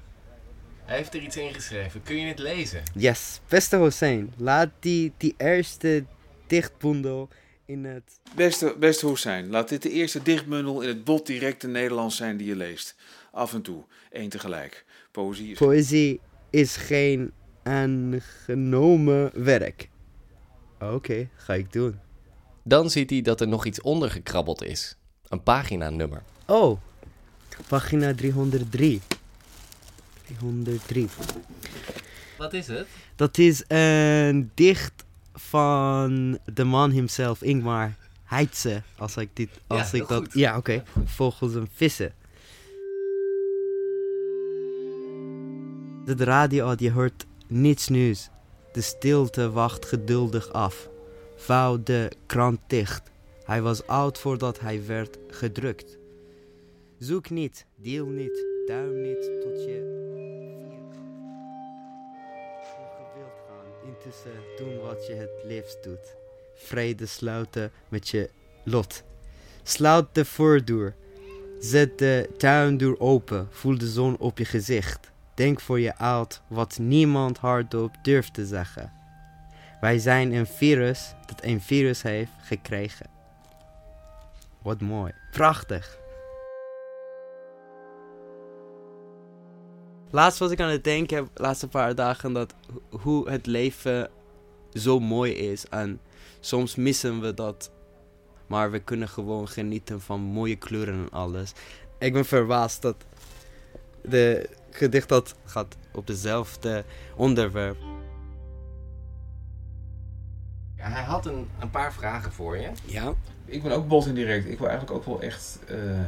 Hij 0.85 0.97
heeft 0.97 1.15
er 1.15 1.21
iets 1.21 1.37
in 1.37 1.55
geschreven. 1.55 2.03
Kun 2.03 2.17
je 2.17 2.27
het 2.27 2.39
lezen? 2.39 2.83
Yes, 2.95 3.41
beste 3.49 3.77
Hossein, 3.77 4.33
laat 4.37 4.71
die, 4.81 5.13
die 5.17 5.35
eerste 5.37 6.05
dichtbundel 6.47 7.29
in 7.65 7.85
het... 7.85 8.21
Beste, 8.35 8.75
beste 8.79 9.07
Hoesijn, 9.07 9.51
laat 9.51 9.69
dit 9.69 9.83
de 9.83 9.91
eerste 9.91 10.23
dichtbundel 10.23 10.81
in 10.81 10.89
het 10.89 11.05
bot 11.05 11.27
directe 11.27 11.69
Nederlands 11.69 12.17
zijn 12.17 12.37
die 12.37 12.47
je 12.47 12.57
leest. 12.57 12.95
Af 13.33 13.55
en 13.55 13.63
toe, 13.63 13.85
één 14.11 14.29
tegelijk. 14.29 14.85
Poëzie 15.11 15.51
is... 15.51 15.59
Poëzie 15.59 16.21
is 16.51 16.77
geen 16.77 17.33
aangenomen 17.63 19.31
werk. 19.45 19.89
Oké, 20.81 21.29
ga 21.37 21.55
ik 21.55 21.73
doen. 21.73 21.99
Dan 22.63 22.91
ziet 22.91 23.11
hij 23.11 23.23
dat 23.23 23.41
er 23.41 23.49
nog 23.49 23.65
iets 23.67 23.81
onder 23.81 24.11
gekrabbeld 24.11 24.63
is. 24.65 24.97
Een 25.29 25.43
paginanummer. 25.43 26.23
Oh, 26.47 26.81
pagina 27.69 28.15
303. 28.15 29.01
303. 30.27 31.09
Wat 32.39 32.53
is 32.53 32.67
het? 32.67 32.87
Dat 33.17 33.39
is 33.39 33.65
een 33.69 34.51
dicht 34.55 35.05
van 35.35 36.39
de 36.55 36.65
man 36.65 36.91
himself, 36.91 37.43
Ingmar 37.43 37.95
Heitse. 38.25 38.83
Als 38.99 39.17
ik 39.17 39.29
dit, 39.33 39.49
Ja, 39.53 39.61
als 39.79 39.91
heel 39.91 40.01
ik 40.03 40.09
dat, 40.09 40.19
goed. 40.25 40.33
ja, 40.33 40.57
oké. 40.57 40.83
Vogels 41.05 41.55
en 41.55 41.69
vissen. 41.75 42.13
De 46.17 46.25
radio, 46.25 46.75
je 46.77 46.91
hoort 46.91 47.27
niets 47.47 47.89
nieuws. 47.89 48.31
De 48.73 48.81
stilte 48.81 49.51
wacht 49.51 49.87
geduldig 49.87 50.53
af. 50.53 50.89
Vouw 51.37 51.83
de 51.83 52.11
krant 52.27 52.61
dicht. 52.67 53.11
Hij 53.45 53.63
was 53.63 53.87
oud 53.87 54.19
voordat 54.19 54.61
hij 54.61 54.87
werd 54.87 55.19
gedrukt. 55.29 55.99
Zoek 56.99 57.31
niet, 57.31 57.67
deel 57.77 58.07
niet, 58.07 58.47
duim 58.67 59.03
niet 59.03 59.31
tot 59.41 59.65
je. 59.65 59.99
Intussen 63.85 64.41
doen 64.57 64.81
wat 64.81 65.07
je 65.07 65.13
het 65.13 65.45
liefst 65.45 65.83
doet. 65.83 66.15
Vrede 66.55 67.07
sluiten 67.07 67.73
met 67.89 68.09
je 68.09 68.31
lot. 68.65 69.03
Sluit 69.63 70.07
de 70.13 70.25
voordeur. 70.25 70.95
Zet 71.59 71.99
de 71.99 72.31
tuindeur 72.37 73.01
open. 73.01 73.49
Voel 73.51 73.79
de 73.79 73.89
zon 73.89 74.19
op 74.19 74.39
je 74.39 74.45
gezicht. 74.45 75.11
Denk 75.35 75.61
voor 75.61 75.81
je 75.81 75.97
oud 75.97 76.43
wat 76.47 76.79
niemand 76.79 77.39
hardop 77.39 77.95
durft 78.03 78.35
te 78.35 78.47
zeggen. 78.47 78.93
Wij 79.81 79.99
zijn 79.99 80.33
een 80.33 80.47
virus 80.47 81.15
dat 81.27 81.45
een 81.45 81.61
virus 81.61 82.03
heeft 82.03 82.33
gekregen. 82.43 83.07
Wat 84.63 84.81
mooi. 84.81 85.13
Prachtig. 85.31 85.99
Laatst 90.11 90.39
was 90.39 90.51
ik 90.51 90.61
aan 90.61 90.69
het 90.71 90.85
denken, 90.85 91.29
de 91.35 91.43
laatste 91.43 91.69
paar 91.69 91.95
dagen, 91.95 92.33
dat 92.33 92.55
ho- 92.73 92.99
hoe 92.99 93.31
het 93.31 93.47
leven 93.47 94.11
zo 94.73 94.99
mooi 95.01 95.33
is. 95.33 95.67
En 95.69 96.01
soms 96.41 96.75
missen 96.75 97.21
we 97.21 97.35
dat. 97.35 97.71
Maar 98.47 98.71
we 98.71 98.79
kunnen 98.79 99.09
gewoon 99.09 99.49
genieten 99.49 100.01
van 100.01 100.21
mooie 100.21 100.57
kleuren 100.57 100.95
en 100.95 101.11
alles. 101.11 101.53
Ik 101.99 102.13
ben 102.13 102.25
verbaasd 102.25 102.83
dat 102.83 102.97
de 104.03 104.49
gedicht 104.71 105.09
dat 105.09 105.35
gaat 105.45 105.77
op 105.93 106.07
dezelfde 106.07 106.85
onderwerp. 107.17 107.77
Ja, 110.77 110.89
hij 110.91 111.03
had 111.03 111.27
een, 111.27 111.49
een 111.59 111.71
paar 111.71 111.93
vragen 111.93 112.33
voor 112.33 112.57
je. 112.57 112.71
Ja. 112.85 113.13
Ik 113.45 113.63
ben 113.63 113.73
ook 113.73 113.89
bot 113.89 114.07
indirect. 114.07 114.47
Ik 114.49 114.59
wil 114.59 114.69
eigenlijk 114.69 114.99
ook 114.99 115.05
wel 115.07 115.23
echt, 115.23 115.59
eh, 115.69 116.01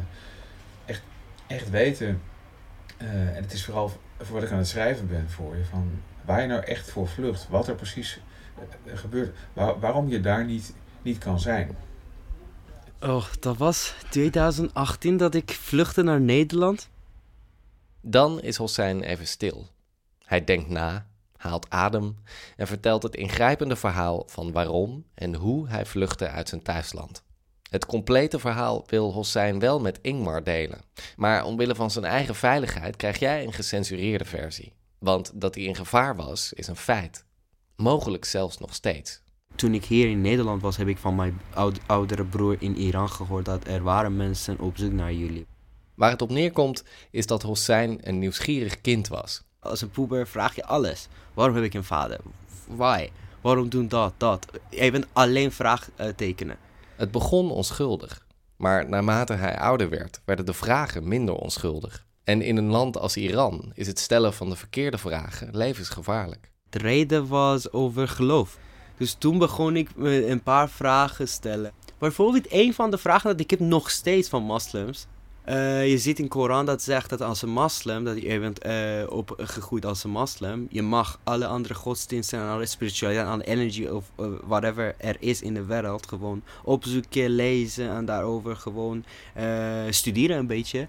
echt, 0.85 1.03
echt 1.47 1.71
weten. 1.71 2.21
eh, 2.97 3.37
en 3.37 3.43
het 3.43 3.53
is 3.53 3.65
vooral 3.65 3.93
voor 4.21 4.35
wat 4.35 4.43
ik 4.43 4.51
aan 4.51 4.59
het 4.59 4.69
schrijven 4.69 5.09
ben 5.09 5.31
voor 5.31 5.57
je. 5.57 5.65
Van 5.65 5.91
waar 6.25 6.41
je 6.41 6.47
nou 6.47 6.63
echt 6.65 6.91
voor 6.91 7.09
vlucht. 7.09 7.49
Wat 7.49 7.69
er 7.69 7.75
precies 7.75 8.21
eh, 8.85 8.97
gebeurt. 8.99 9.37
Waar- 9.53 9.81
waarom 9.81 10.09
je 10.09 10.21
daar 10.21 10.45
niet, 10.45 10.75
niet 11.03 11.19
kan 11.19 11.41
zijn. 11.41 11.77
Oh, 13.01 13.25
dat 13.41 13.57
was 13.57 13.95
2018 14.11 15.17
dat 15.17 15.35
ik 15.35 15.51
vluchtte 15.51 16.03
naar 16.03 16.21
Nederland. 16.21 16.89
Dan 18.03 18.41
is 18.41 18.57
Hossein 18.57 19.03
even 19.03 19.27
stil. 19.27 19.69
Hij 20.25 20.45
denkt 20.45 20.69
na, 20.69 21.07
haalt 21.37 21.71
adem 21.71 22.17
en 22.57 22.67
vertelt 22.67 23.03
het 23.03 23.17
ingrijpende 23.17 23.77
verhaal 23.77 24.23
van 24.27 24.53
waarom 24.53 25.05
en 25.15 25.35
hoe 25.35 25.69
hij 25.69 25.87
vluchtte 25.87 26.29
uit 26.29 26.49
zijn 26.49 26.63
thuisland. 26.63 27.23
Het 27.71 27.87
complete 27.87 28.39
verhaal 28.39 28.85
wil 28.87 29.13
Hossein 29.13 29.59
wel 29.59 29.81
met 29.81 29.99
Ingmar 30.03 30.45
delen, 30.45 30.81
maar 31.17 31.45
omwille 31.45 31.75
van 31.75 31.91
zijn 31.91 32.05
eigen 32.05 32.35
veiligheid 32.35 32.97
krijg 32.97 33.19
jij 33.19 33.45
een 33.45 33.53
gecensureerde 33.53 34.25
versie. 34.25 34.73
Want 34.99 35.41
dat 35.41 35.55
hij 35.55 35.65
in 35.65 35.77
gevaar 35.77 36.17
was, 36.17 36.53
is 36.53 36.67
een 36.67 36.77
feit. 36.77 37.25
Mogelijk 37.77 38.25
zelfs 38.25 38.59
nog 38.59 38.75
steeds. 38.75 39.23
Toen 39.55 39.75
ik 39.75 39.85
hier 39.85 40.09
in 40.09 40.21
Nederland 40.21 40.63
was, 40.63 40.77
heb 40.77 40.89
ik 40.89 40.99
van 40.99 41.15
mijn 41.15 41.41
oud- 41.55 41.81
oudere 41.87 42.25
broer 42.25 42.57
in 42.59 42.77
Iran 42.77 43.11
gehoord 43.11 43.45
dat 43.45 43.67
er 43.67 43.83
waren 43.83 44.17
mensen 44.17 44.59
op 44.61 44.77
zoek 44.77 44.93
naar 44.93 45.13
jullie. 45.13 45.47
Waar 45.95 46.11
het 46.11 46.23
op 46.23 46.31
neerkomt, 46.31 46.85
is 47.11 47.27
dat 47.27 47.43
Hossein 47.43 47.99
een 48.03 48.19
nieuwsgierig 48.19 48.81
kind 48.81 49.09
was. 49.09 49.43
Als 49.61 49.81
een 49.81 49.91
poeber 49.91 50.27
vraag 50.27 50.55
je 50.55 50.65
alles. 50.65 51.09
Waarom 51.35 51.55
heb 51.55 51.65
ik 51.65 51.75
een 51.75 51.85
vader? 51.85 52.21
Why? 52.67 53.09
Waarom 53.41 53.69
doen 53.69 53.89
dat, 53.89 54.15
dat? 54.17 54.47
Je 54.71 54.91
bent 54.91 55.07
alleen 55.13 55.53
vraagtekenen. 55.53 56.57
Het 56.97 57.11
begon 57.11 57.51
onschuldig, 57.51 58.27
maar 58.57 58.89
naarmate 58.89 59.33
hij 59.33 59.59
ouder 59.59 59.89
werd, 59.89 60.21
werden 60.25 60.47
de 60.47 60.53
vragen 60.53 61.09
minder 61.09 61.35
onschuldig. 61.35 62.07
En 62.25 62.43
in 62.43 62.57
een 62.57 62.71
land 62.71 62.97
als 62.97 63.17
Iran 63.17 63.71
is 63.75 63.87
het 63.87 63.99
stellen 63.99 64.33
van 64.33 64.49
de 64.49 64.57
verkeerde 64.57 64.99
vragen 64.99 65.57
levensgevaarlijk. 65.57 66.51
De 66.71 66.79
reden 66.79 67.27
was 67.29 67.73
over 67.73 68.09
geloof. 68.09 68.59
Dus 68.97 69.15
toen 69.19 69.39
begon 69.39 69.77
ik 69.77 69.97
me 69.97 70.27
een 70.27 70.43
paar 70.43 70.69
vragen 70.69 71.29
stellen. 71.29 71.73
Bijvoorbeeld 71.99 72.47
een 72.49 72.75
van 72.75 72.91
de 72.91 72.99
vragen 72.99 73.31
dat 73.31 73.41
ik 73.41 73.51
heb 73.51 73.61
nog 73.61 73.91
steeds 73.91 74.29
van 74.29 74.43
moslims. 74.43 75.07
Eh, 75.43 75.89
je 75.89 75.99
ziet 75.99 76.19
in 76.19 76.25
de 76.25 76.31
Koran 76.31 76.67
dat 76.67 76.83
zegt 76.83 77.11
dat 77.11 77.21
als 77.21 77.43
een 77.43 77.51
moslim, 77.51 78.05
dat 78.05 78.23
je 78.23 78.41
bent 78.41 78.59
eh, 78.59 79.03
opgegroeid 79.09 79.87
als 79.87 80.05
een 80.05 80.11
moslim, 80.11 80.67
je 80.71 80.83
mag 80.83 81.19
alle 81.25 81.47
andere 81.47 81.75
godsdiensten 81.75 82.39
en 82.39 82.49
alle 82.49 82.67
spiritualiteit 82.67 83.27
en 83.27 83.33
alle 83.33 83.45
energy 83.45 83.87
of 83.87 84.11
whatever 84.47 84.95
er 84.99 85.17
is 85.19 85.43
in 85.43 85.55
de 85.55 85.65
wereld 85.65 86.07
gewoon 86.07 86.43
opzoeken, 86.65 87.29
lezen 87.31 87.91
en 87.91 88.05
daarover 88.05 88.57
gewoon 88.57 89.05
eh, 89.35 89.83
studeren 89.91 90.37
een 90.37 90.47
beetje. 90.47 90.89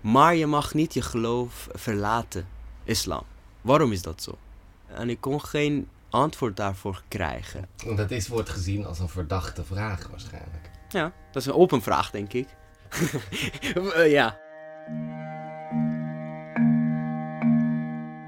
Maar 0.00 0.34
je 0.34 0.46
mag 0.46 0.74
niet 0.74 0.94
je 0.94 1.02
geloof 1.02 1.68
verlaten, 1.72 2.48
islam. 2.84 3.22
Waarom 3.60 3.92
is 3.92 4.02
dat 4.02 4.22
zo? 4.22 4.38
En 4.86 5.10
ik 5.10 5.20
kon 5.20 5.40
geen 5.40 5.88
antwoord 6.10 6.56
daarvoor 6.56 7.02
krijgen. 7.08 7.68
Dat 7.96 8.10
is, 8.10 8.28
wordt 8.28 8.48
gezien 8.48 8.86
als 8.86 8.98
een 8.98 9.08
verdachte 9.08 9.64
vraag 9.64 10.08
waarschijnlijk. 10.10 10.70
Ja, 10.88 11.12
dat 11.32 11.42
is 11.42 11.48
een 11.48 11.54
open 11.54 11.82
vraag, 11.82 12.10
denk 12.10 12.32
ik. 12.32 12.48
Eh, 13.94 14.10
ja. 14.10 14.38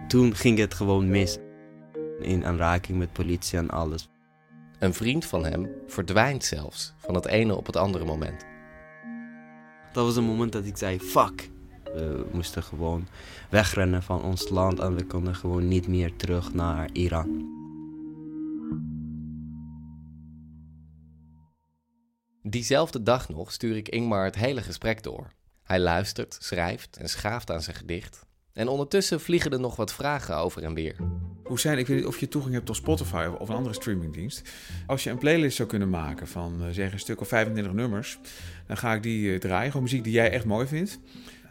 Toen 0.09 0.35
ging 0.35 0.59
het 0.59 0.75
gewoon 0.75 1.09
mis. 1.09 1.39
In 2.21 2.45
aanraking 2.47 2.99
met 2.99 3.13
politie 3.13 3.59
en 3.59 3.71
alles. 3.71 4.09
Een 4.79 4.95
vriend 4.95 5.25
van 5.25 5.45
hem 5.45 5.71
verdwijnt 5.87 6.45
zelfs 6.45 6.95
van 6.99 7.15
het 7.15 7.27
ene 7.27 7.57
op 7.57 7.67
het 7.67 7.77
andere 7.77 8.05
moment. 8.05 8.45
Dat 9.93 10.05
was 10.05 10.17
een 10.17 10.25
moment 10.25 10.53
dat 10.53 10.67
ik 10.67 10.77
zei, 10.77 11.01
fuck. 11.01 11.51
We 11.85 12.27
moesten 12.33 12.63
gewoon 12.63 13.07
wegrennen 13.51 14.03
van 14.03 14.23
ons 14.23 14.49
land 14.49 14.79
en 14.79 14.95
we 14.95 15.05
konden 15.05 15.35
gewoon 15.35 15.69
niet 15.69 15.89
meer 15.89 16.17
terug 16.17 16.55
naar 16.55 16.89
Iran. 16.93 17.58
Diezelfde 22.43 23.03
dag 23.03 23.29
nog 23.29 23.53
stuur 23.53 23.77
ik 23.77 23.89
Ingmar 23.89 24.25
het 24.25 24.35
hele 24.35 24.63
gesprek 24.63 25.03
door. 25.03 25.33
Hij 25.63 25.81
luistert, 25.81 26.37
schrijft 26.41 26.97
en 26.97 27.09
schaaft 27.09 27.51
aan 27.51 27.63
zijn 27.63 27.77
gedicht. 27.77 28.27
En 28.53 28.69
ondertussen 28.69 29.21
vliegen 29.21 29.51
er 29.51 29.61
nog 29.61 29.77
wat 29.77 29.93
vragen 29.93 30.37
over 30.37 30.63
en 30.63 30.75
weer. 30.75 30.97
Hoe 31.45 31.61
zijn, 31.61 31.79
ik 31.79 31.87
weet 31.87 31.97
niet 31.97 32.07
of 32.07 32.21
je 32.21 32.29
toegang 32.29 32.55
hebt 32.55 32.67
tot 32.67 32.77
Spotify 32.77 33.29
of, 33.39 33.49
een 33.49 33.55
andere 33.55 33.75
streamingdienst. 33.75 34.43
Als 34.87 35.05
je 35.05 35.11
een 35.11 35.19
playlist 35.19 35.57
zou 35.57 35.69
kunnen 35.69 35.91
maken 35.91 36.29
van 36.29 36.63
eh, 36.63 36.69
zeg 36.71 36.93
een 36.93 36.99
stuk 36.99 37.21
of 37.21 37.29
25 37.29 37.73
nummers, 37.73 38.19
dan 38.67 38.77
ga 38.77 38.95
ik 38.95 39.03
die 39.03 39.33
eh, 39.33 39.39
draaien. 39.39 39.71
Gewoon 39.71 39.83
muziek 39.83 40.05
die 40.05 40.13
jij 40.13 40.31
echt 40.31 40.45
mooi 40.45 40.67
vindt. 40.67 40.99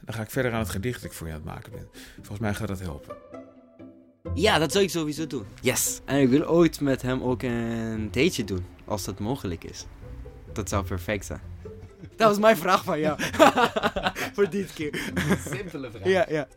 Dan 0.06 0.16
ga 0.16 0.22
ik 0.22 0.30
verder 0.30 0.52
aan 0.52 0.60
het 0.60 0.70
gedicht 0.70 1.02
dat 1.02 1.12
ik 1.12 1.18
voor 1.18 1.28
je 1.28 1.34
aan 1.34 1.40
het 1.40 1.48
maken 1.50 1.72
ben. 1.72 1.88
Volgens 2.16 2.40
mij 2.40 2.54
gaat 2.54 2.68
dat 2.68 2.80
helpen. 2.80 3.16
Ja, 4.34 4.60
dat 4.60 4.72
zou 4.72 4.84
ik 4.84 4.90
sowieso 4.90 5.28
doen. 5.28 5.46
Yes. 5.62 6.02
En 6.06 6.22
ik 6.22 6.30
wil 6.30 6.44
ooit 6.44 6.82
met 6.82 7.02
hem 7.02 7.22
ook 7.22 7.42
een 7.42 8.10
dateje 8.12 8.44
doen, 8.44 8.66
als 8.86 9.04
dat 9.04 9.20
mogelijk 9.20 9.64
is. 9.64 9.86
Dat 10.58 10.70
zou 10.70 10.86
perfect 10.86 11.26
zijn. 11.26 11.42
Dat 12.18 12.28
was 12.28 12.38
mijn 12.38 12.58
vraag 12.58 12.84
van 12.84 13.00
jou. 13.00 13.20
Voor 14.36 14.50
dit 14.50 14.74
keer. 14.74 15.12
Simpele 15.50 15.92
vraag. 15.92 16.08
Ja, 16.08 16.26
ja. 16.30 16.48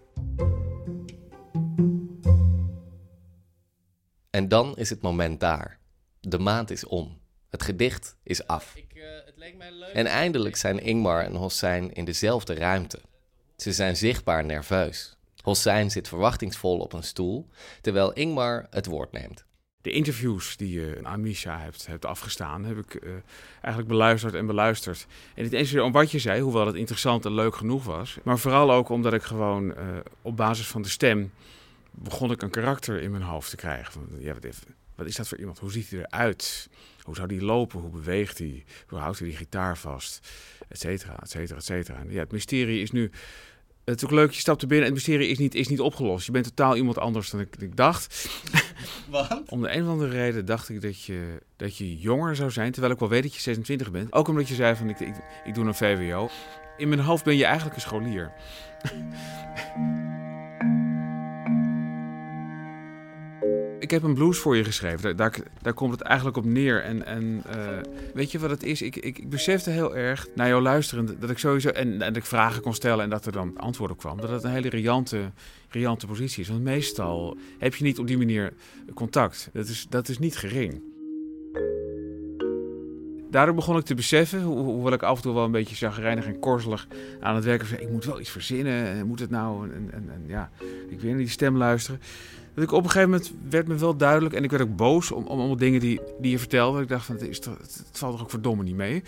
En 4.30 4.48
dan 4.48 4.76
is 4.76 4.90
het 4.90 5.02
moment 5.02 5.40
daar. 5.40 5.78
De 6.20 6.38
maand 6.38 6.70
is 6.70 6.84
om. 6.84 7.20
Het 7.48 7.62
gedicht 7.62 8.16
is 8.22 8.46
af. 8.46 8.76
En 9.92 10.06
eindelijk 10.06 10.56
zijn 10.56 10.78
Ingmar 10.78 11.24
en 11.24 11.34
Hossein 11.34 11.92
in 11.92 12.04
dezelfde 12.04 12.54
ruimte. 12.54 13.00
Ze 13.56 13.72
zijn 13.72 13.96
zichtbaar 13.96 14.44
nerveus. 14.44 15.16
Hossein 15.42 15.90
zit 15.90 16.08
verwachtingsvol 16.08 16.78
op 16.78 16.92
een 16.92 17.02
stoel, 17.02 17.48
terwijl 17.80 18.12
Ingmar 18.12 18.66
het 18.70 18.86
woord 18.86 19.12
neemt. 19.12 19.44
De 19.83 19.90
interviews 19.90 20.57
die 20.57 20.81
je 20.81 21.01
aan 21.03 21.21
Misha 21.21 21.59
hebt, 21.59 21.87
hebt 21.87 22.05
afgestaan, 22.05 22.64
heb 22.64 22.79
ik 22.79 22.95
eh, 22.95 23.11
eigenlijk 23.53 23.88
beluisterd 23.88 24.35
en 24.35 24.47
beluisterd. 24.47 25.07
En 25.35 25.43
niet 25.43 25.53
eens 25.53 25.75
om 25.75 25.93
wat 25.93 26.11
je 26.11 26.19
zei, 26.19 26.40
hoewel 26.40 26.66
het 26.66 26.77
interessant 26.77 27.25
en 27.25 27.35
leuk 27.35 27.55
genoeg 27.55 27.85
was. 27.85 28.19
Maar 28.23 28.38
vooral 28.38 28.73
ook 28.73 28.88
omdat 28.88 29.12
ik 29.12 29.23
gewoon 29.23 29.75
eh, 29.75 29.85
op 30.23 30.37
basis 30.37 30.66
van 30.66 30.83
de 30.83 30.88
stem 30.88 31.33
begon 31.90 32.31
ik 32.31 32.43
een 32.43 32.51
karakter 32.51 33.03
in 33.03 33.11
mijn 33.11 33.23
hoofd 33.23 33.51
te 33.51 33.57
krijgen. 33.57 33.93
Van, 33.93 34.07
ja, 34.19 34.35
wat, 34.35 34.47
wat 34.95 35.07
is 35.07 35.16
dat 35.16 35.29
voor 35.29 35.38
iemand? 35.38 35.59
Hoe 35.59 35.73
ziet 35.73 35.90
hij 35.90 35.99
eruit? 35.99 36.69
Hoe 37.03 37.14
zou 37.14 37.35
hij 37.35 37.45
lopen? 37.45 37.81
Hoe 37.81 37.90
beweegt 37.90 38.38
hij? 38.38 38.64
Hoe 38.87 38.99
houdt 38.99 39.19
hij 39.19 39.29
die 39.29 39.37
gitaar 39.37 39.79
vast? 39.79 40.29
Etcetera, 40.69 41.21
etcetera, 41.23 41.57
etcetera. 41.57 42.05
Ja, 42.09 42.21
het 42.21 42.33
mysterie 42.33 42.83
is 42.83 42.90
nu 42.90 43.11
het 43.90 44.03
is 44.03 44.05
ook 44.05 44.14
leuk, 44.14 44.31
je 44.31 44.40
stapt 44.40 44.62
er 44.62 44.68
binnen 44.68 44.87
en 44.87 44.94
het 44.94 45.07
mysterie 45.07 45.29
is 45.29 45.38
niet, 45.38 45.55
is 45.55 45.68
niet 45.68 45.81
opgelost. 45.81 46.26
Je 46.26 46.33
bent 46.33 46.44
totaal 46.44 46.76
iemand 46.76 46.98
anders 46.98 47.31
dan 47.31 47.40
ik, 47.40 47.57
ik 47.59 47.76
dacht. 47.76 48.29
Wat? 49.11 49.42
Om 49.46 49.62
de 49.62 49.74
een 49.74 49.83
of 49.83 49.88
andere 49.88 50.11
reden 50.11 50.44
dacht 50.44 50.68
ik 50.68 50.83
dat 50.83 51.03
je, 51.03 51.38
dat 51.57 51.76
je 51.76 51.98
jonger 51.98 52.37
zou 52.37 52.50
zijn, 52.50 52.72
terwijl 52.72 52.92
ik 52.92 52.98
wel 52.98 53.09
weet 53.09 53.22
dat 53.22 53.35
je 53.35 53.40
26 53.40 53.90
bent. 53.90 54.12
Ook 54.12 54.29
omdat 54.29 54.48
je 54.48 54.55
zei 54.55 54.76
van 54.76 54.88
ik, 54.88 55.00
ik, 55.00 55.14
ik 55.44 55.55
doe 55.55 55.64
een 55.64 55.74
VWO. 55.74 56.29
In 56.76 56.88
mijn 56.88 57.00
hoofd 57.00 57.24
ben 57.24 57.37
je 57.37 57.44
eigenlijk 57.44 57.74
een 57.74 57.83
scholier. 57.83 58.33
ik 63.90 64.00
heb 64.00 64.09
een 64.09 64.14
blues 64.14 64.38
voor 64.38 64.57
je 64.57 64.64
geschreven. 64.64 65.16
Daar, 65.16 65.37
daar, 65.62 65.72
komt 65.72 65.92
het 65.92 66.00
eigenlijk 66.00 66.37
op 66.37 66.44
neer. 66.44 66.83
En, 66.83 67.07
en 67.07 67.42
uh, 67.57 67.79
weet 68.14 68.33
je 68.33 68.38
wat 68.38 68.50
het 68.50 68.62
is? 68.62 68.83
Ik, 68.83 68.96
ik, 68.96 69.18
ik 69.18 69.31
besefte 69.31 69.70
heel 69.70 69.96
erg 69.96 70.29
naar 70.35 70.48
jou 70.48 70.62
luisteren 70.62 71.20
dat 71.20 71.31
ik 71.31 71.38
sowieso. 71.38 71.68
En, 71.68 71.98
dat 71.98 72.16
ik 72.16 72.24
vragen 72.24 72.62
kon 72.62 72.74
stellen 72.74 73.05
en 73.05 73.11
dat 73.11 73.26
er 73.26 73.33
dan 73.33 73.59
antwoord 73.59 73.90
op 73.90 73.98
kwam. 73.98 74.20
Dat 74.20 74.31
het 74.31 74.44
een 74.44 74.50
hele 74.50 74.68
riante, 74.68 75.31
riante 75.68 76.07
positie 76.07 76.42
is. 76.42 76.48
Want 76.48 76.62
meestal 76.62 77.37
heb 77.59 77.74
je 77.74 77.85
niet 77.85 77.98
op 77.98 78.07
die 78.07 78.18
manier 78.18 78.53
contact. 78.94 79.50
Dat 79.53 79.68
is, 79.68 79.87
dat 79.88 80.09
is 80.09 80.18
niet 80.18 80.37
gering. 80.37 80.81
Daardoor 83.31 83.55
begon 83.55 83.76
ik 83.76 83.85
te 83.85 83.94
beseffen, 83.94 84.42
ho 84.42 84.64
hoewel 84.64 84.92
ik 84.92 85.03
af 85.03 85.16
en 85.16 85.22
toe 85.22 85.35
wel 85.35 85.44
een 85.44 85.50
beetje 85.50 85.76
zagrijnig 85.76 86.26
en 86.26 86.38
korzelig 86.38 86.88
aan 87.20 87.35
het 87.35 87.44
werken. 87.44 87.83
Ik 87.83 87.90
moet 87.90 88.05
wel 88.05 88.20
iets 88.20 88.31
verzinnen. 88.31 89.07
Moet 89.07 89.20
het 89.20 89.31
nou? 89.31 89.70
En, 89.72 89.90
en, 89.92 90.24
ja, 90.26 90.50
ik 90.88 91.00
wil 91.00 91.11
naar 91.11 91.18
die 91.18 91.29
stem 91.29 91.57
luisteren. 91.57 92.00
Dat 92.54 92.64
ik 92.64 92.72
op 92.72 92.84
een 92.84 92.90
gegeven 92.90 93.10
moment 93.10 93.32
werd 93.50 93.68
me 93.68 93.74
wel 93.74 93.96
duidelijk 93.96 94.34
en 94.34 94.44
ik 94.44 94.50
werd 94.50 94.62
ook 94.62 94.76
boos 94.76 95.10
om, 95.10 95.24
om 95.24 95.38
allemaal 95.38 95.56
dingen 95.56 95.80
die, 95.80 96.00
die 96.20 96.30
je 96.30 96.38
vertelde. 96.38 96.82
Ik 96.82 96.88
dacht 96.88 97.04
van, 97.04 97.14
het, 97.14 97.28
is 97.28 97.40
toch, 97.40 97.58
het, 97.58 97.84
valt 97.92 98.12
toch 98.12 98.22
ook 98.22 98.30
verdomme 98.30 98.62
niet 98.62 98.74
mee. 98.74 99.02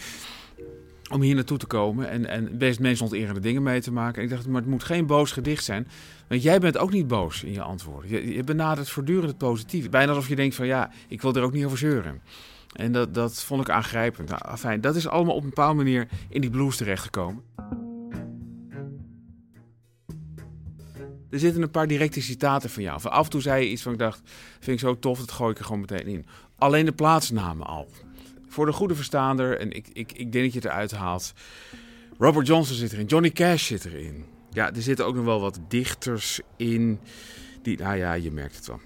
Om 1.10 1.20
hier 1.20 1.34
naartoe 1.34 1.58
te 1.58 1.66
komen 1.66 2.08
en, 2.08 2.26
en 2.26 2.58
best 2.58 2.80
mensen 2.80 3.04
onterende 3.04 3.40
dingen 3.40 3.62
mee 3.62 3.80
te 3.80 3.92
maken. 3.92 4.16
En 4.16 4.22
ik 4.22 4.30
dacht, 4.30 4.46
maar 4.46 4.60
het 4.60 4.70
moet 4.70 4.84
geen 4.84 5.06
boos 5.06 5.32
gedicht 5.32 5.64
zijn. 5.64 5.88
Want 6.28 6.42
jij 6.42 6.58
bent 6.58 6.78
ook 6.78 6.92
niet 6.92 7.06
boos 7.06 7.44
in 7.44 7.52
je 7.52 7.62
antwoorden. 7.62 8.10
Je, 8.10 8.34
je 8.34 8.44
benadert 8.44 8.88
voortdurend 8.90 9.28
het 9.28 9.38
positieve. 9.38 9.88
Bijna 9.88 10.08
alsof 10.08 10.28
je 10.28 10.36
denkt 10.36 10.54
van, 10.54 10.66
ja, 10.66 10.90
ik 11.08 11.22
wil 11.22 11.34
er 11.34 11.42
ook 11.42 11.52
niet 11.52 11.64
over 11.64 11.78
zeuren. 11.78 12.20
En 12.72 12.92
dat, 12.92 13.14
dat 13.14 13.42
vond 13.42 13.60
ik 13.60 13.70
aangrijpend. 13.70 14.28
Nou, 14.28 14.56
fijn, 14.56 14.80
dat 14.80 14.96
is 14.96 15.08
allemaal 15.08 15.34
op 15.34 15.42
een 15.42 15.48
bepaalde 15.48 15.76
manier 15.76 16.08
in 16.28 16.40
die 16.40 16.50
blues 16.50 16.76
terechtgekomen. 16.76 17.42
Er 21.32 21.38
zitten 21.38 21.62
een 21.62 21.70
paar 21.70 21.86
directe 21.86 22.20
citaten 22.20 22.70
van 22.70 22.82
jou. 22.82 23.00
Van 23.00 23.10
af 23.10 23.24
en 23.24 23.30
toe 23.30 23.40
zei 23.40 23.64
je 23.64 23.70
iets 23.70 23.82
van 23.82 23.92
ik 23.92 23.98
dacht, 23.98 24.20
vind 24.60 24.80
ik 24.80 24.86
zo 24.86 24.98
tof, 24.98 25.18
dat 25.18 25.30
gooi 25.30 25.50
ik 25.50 25.58
er 25.58 25.64
gewoon 25.64 25.80
meteen 25.80 26.06
in. 26.06 26.26
Alleen 26.58 26.84
de 26.84 26.92
plaatsnamen 26.92 27.66
al. 27.66 27.88
Voor 28.48 28.66
de 28.66 28.72
goede 28.72 28.94
verstaander, 28.94 29.58
en 29.58 29.72
ik, 29.72 29.88
ik, 29.92 30.12
ik 30.12 30.32
denk 30.32 30.44
dat 30.44 30.52
je 30.52 30.58
het 30.58 30.68
eruit 30.68 30.90
haalt. 30.90 31.32
Robert 32.18 32.46
Johnson 32.46 32.76
zit 32.76 32.92
erin, 32.92 33.06
Johnny 33.06 33.30
Cash 33.30 33.66
zit 33.66 33.84
erin. 33.84 34.24
Ja, 34.50 34.74
er 34.74 34.82
zitten 34.82 35.06
ook 35.06 35.14
nog 35.14 35.24
wel 35.24 35.40
wat 35.40 35.60
dichters 35.68 36.40
in. 36.56 37.00
Die, 37.62 37.78
nou 37.78 37.96
ja, 37.96 38.12
je 38.12 38.30
merkt 38.30 38.56
het 38.56 38.66
wel. 38.66 38.80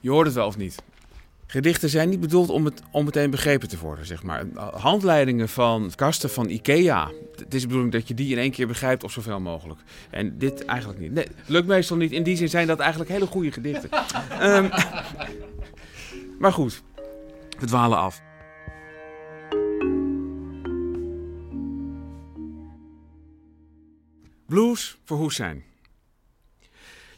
Je 0.00 0.10
hoort 0.10 0.26
het 0.26 0.34
wel 0.34 0.46
of 0.46 0.56
niet. 0.56 0.82
Gedichten 1.50 1.88
zijn 1.88 2.08
niet 2.08 2.20
bedoeld 2.20 2.48
om, 2.50 2.64
het, 2.64 2.82
om 2.90 3.04
meteen 3.04 3.30
begrepen 3.30 3.68
te 3.68 3.78
worden, 3.78 4.06
zeg 4.06 4.22
maar. 4.22 4.44
Handleidingen 4.56 5.48
van 5.48 5.92
kasten 5.94 6.30
van 6.30 6.48
Ikea. 6.48 7.10
Het 7.36 7.54
is 7.54 7.60
de 7.60 7.66
bedoeling 7.66 7.92
dat 7.92 8.08
je 8.08 8.14
die 8.14 8.32
in 8.32 8.38
één 8.38 8.50
keer 8.50 8.66
begrijpt 8.66 9.04
of 9.04 9.12
zoveel 9.12 9.40
mogelijk. 9.40 9.80
En 10.10 10.38
dit 10.38 10.64
eigenlijk 10.64 11.00
niet. 11.00 11.12
Nee, 11.12 11.26
lukt 11.46 11.66
meestal 11.66 11.96
niet. 11.96 12.12
In 12.12 12.22
die 12.22 12.36
zin 12.36 12.48
zijn 12.48 12.66
dat 12.66 12.78
eigenlijk 12.78 13.10
hele 13.10 13.26
goede 13.26 13.52
gedichten. 13.52 13.90
um, 14.42 14.70
maar 16.42 16.52
goed, 16.52 16.82
we 17.58 17.66
dwalen 17.66 17.98
af. 17.98 18.20
Blues 24.46 24.98
voor 25.04 25.18
Hussein. 25.22 25.67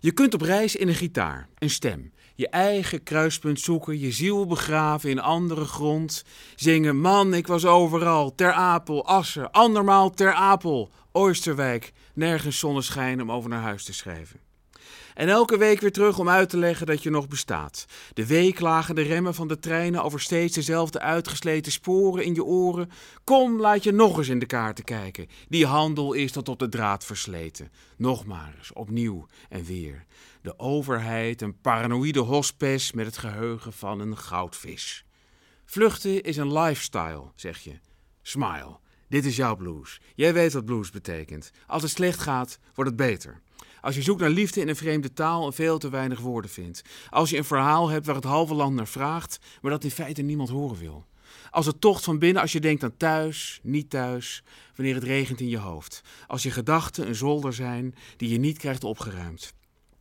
Je 0.00 0.12
kunt 0.12 0.34
op 0.34 0.40
reis 0.40 0.76
in 0.76 0.88
een 0.88 0.94
gitaar, 0.94 1.48
een 1.58 1.70
stem 1.70 2.12
je 2.40 2.48
eigen 2.48 3.02
kruispunt 3.02 3.60
zoeken, 3.60 3.98
je 3.98 4.12
ziel 4.12 4.46
begraven 4.46 5.10
in 5.10 5.18
andere 5.18 5.64
grond. 5.64 6.24
Zingen, 6.56 7.00
man, 7.00 7.34
ik 7.34 7.46
was 7.46 7.64
overal, 7.64 8.34
ter 8.34 8.52
Apel, 8.52 9.06
Assen, 9.06 9.50
andermaal 9.50 10.10
ter 10.10 10.32
Apel, 10.32 10.90
Oosterwijk, 11.12 11.92
nergens 12.14 12.58
zonneschijn 12.58 13.22
om 13.22 13.32
over 13.32 13.50
naar 13.50 13.62
huis 13.62 13.84
te 13.84 13.92
schrijven. 13.92 14.40
En 15.20 15.28
elke 15.28 15.56
week 15.56 15.80
weer 15.80 15.92
terug 15.92 16.18
om 16.18 16.28
uit 16.28 16.48
te 16.48 16.56
leggen 16.56 16.87
dat 16.87 17.02
je 17.02 17.11
nog 17.11 17.28
bestaat. 17.28 17.87
De 18.12 18.26
week 18.26 18.61
lagen 18.61 18.94
de 18.94 19.02
remmen 19.02 19.35
van 19.35 19.48
de 19.48 19.59
treinen 19.59 20.02
over 20.02 20.20
steeds 20.20 20.54
dezelfde 20.54 21.00
uitgesleten 21.00 21.72
sporen 21.72 22.24
in 22.24 22.35
je 22.35 22.44
oren. 22.44 22.90
Kom, 23.24 23.61
laat 23.61 23.83
je 23.83 23.92
nog 23.92 24.18
eens 24.18 24.28
in 24.28 24.38
de 24.38 24.46
kaarten 24.46 24.85
kijken. 24.85 25.26
Die 25.48 25.66
handel 25.66 26.12
is 26.12 26.33
tot 26.33 26.48
op 26.48 26.59
de 26.59 26.68
draad 26.68 27.04
versleten. 27.04 27.72
Nog 27.96 28.24
maar 28.24 28.54
eens, 28.59 28.72
opnieuw 28.72 29.26
en 29.48 29.64
weer. 29.64 30.04
De 30.42 30.59
overheid, 30.59 31.42
een 31.42 31.61
paranoïde 31.61 32.20
hospes 32.20 32.92
met 32.92 33.06
het 33.06 33.18
geheugen 33.18 33.72
van 33.72 34.00
een 34.00 34.16
goudvis. 34.16 35.04
Vluchten 35.64 36.22
is 36.22 36.37
een 36.37 36.52
lifestyle, 36.52 37.33
zeg 37.35 37.59
je. 37.59 37.78
Smile. 38.22 38.78
Dit 39.09 39.24
is 39.24 39.37
jouw 39.37 39.56
blues. 39.56 40.00
Jij 40.14 40.33
weet 40.33 40.52
wat 40.52 40.64
blues 40.64 40.90
betekent. 40.90 41.50
Als 41.66 41.83
het 41.83 41.90
slecht 41.90 42.20
gaat, 42.20 42.59
wordt 42.74 42.90
het 42.90 42.98
beter. 42.98 43.40
Als 43.80 43.94
je 43.94 44.02
zoekt 44.02 44.20
naar 44.20 44.30
liefde 44.30 44.60
in 44.60 44.68
een 44.68 44.76
vreemde 44.76 45.12
taal 45.12 45.46
en 45.46 45.52
veel 45.52 45.78
te 45.78 45.90
weinig 45.90 46.20
woorden 46.20 46.50
vindt. 46.50 46.82
Als 47.10 47.30
je 47.30 47.36
een 47.36 47.44
verhaal 47.44 47.88
hebt 47.88 48.06
waar 48.06 48.14
het 48.14 48.24
halve 48.24 48.54
land 48.54 48.74
naar 48.74 48.88
vraagt, 48.88 49.38
maar 49.60 49.70
dat 49.70 49.84
in 49.84 49.90
feite 49.90 50.22
niemand 50.22 50.48
horen 50.48 50.78
wil. 50.78 51.06
Als 51.50 51.66
het 51.66 51.80
tocht 51.80 52.04
van 52.04 52.18
binnen, 52.18 52.42
als 52.42 52.52
je 52.52 52.60
denkt 52.60 52.82
aan 52.82 52.96
thuis, 52.96 53.60
niet 53.62 53.90
thuis, 53.90 54.42
wanneer 54.76 54.94
het 54.94 55.04
regent 55.04 55.40
in 55.40 55.48
je 55.48 55.58
hoofd. 55.58 56.02
Als 56.26 56.42
je 56.42 56.50
gedachten 56.50 57.06
een 57.06 57.14
zolder 57.14 57.52
zijn 57.52 57.94
die 58.16 58.28
je 58.28 58.38
niet 58.38 58.58
krijgt 58.58 58.84
opgeruimd. 58.84 59.52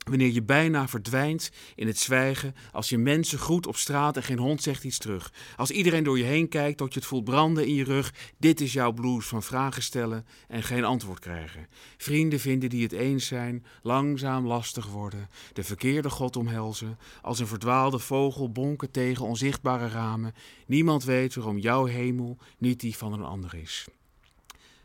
Wanneer 0.07 0.31
je 0.31 0.43
bijna 0.43 0.87
verdwijnt 0.87 1.51
in 1.75 1.87
het 1.87 1.97
zwijgen, 1.97 2.55
als 2.71 2.89
je 2.89 2.97
mensen 2.97 3.39
groet 3.39 3.67
op 3.67 3.75
straat 3.75 4.15
en 4.15 4.23
geen 4.23 4.37
hond 4.37 4.63
zegt 4.63 4.83
iets 4.83 4.97
terug. 4.97 5.33
Als 5.55 5.71
iedereen 5.71 6.03
door 6.03 6.17
je 6.17 6.23
heen 6.23 6.49
kijkt 6.49 6.77
tot 6.77 6.93
je 6.93 6.99
het 6.99 7.07
voelt 7.07 7.23
branden 7.23 7.67
in 7.67 7.73
je 7.73 7.83
rug. 7.83 8.13
Dit 8.37 8.61
is 8.61 8.73
jouw 8.73 8.91
blues 8.91 9.27
van 9.27 9.43
vragen 9.43 9.83
stellen 9.83 10.25
en 10.47 10.63
geen 10.63 10.83
antwoord 10.83 11.19
krijgen. 11.19 11.67
Vrienden 11.97 12.39
vinden 12.39 12.69
die 12.69 12.83
het 12.83 12.91
eens 12.91 13.25
zijn, 13.25 13.65
langzaam 13.81 14.47
lastig 14.47 14.87
worden. 14.87 15.29
De 15.53 15.63
verkeerde 15.63 16.09
God 16.09 16.35
omhelzen, 16.35 16.97
als 17.21 17.39
een 17.39 17.47
verdwaalde 17.47 17.99
vogel 17.99 18.51
bonken 18.51 18.91
tegen 18.91 19.25
onzichtbare 19.25 19.87
ramen. 19.87 20.33
Niemand 20.65 21.03
weet 21.03 21.35
waarom 21.35 21.57
jouw 21.57 21.85
hemel 21.85 22.37
niet 22.57 22.79
die 22.79 22.97
van 22.97 23.13
een 23.13 23.23
ander 23.23 23.55
is. 23.55 23.87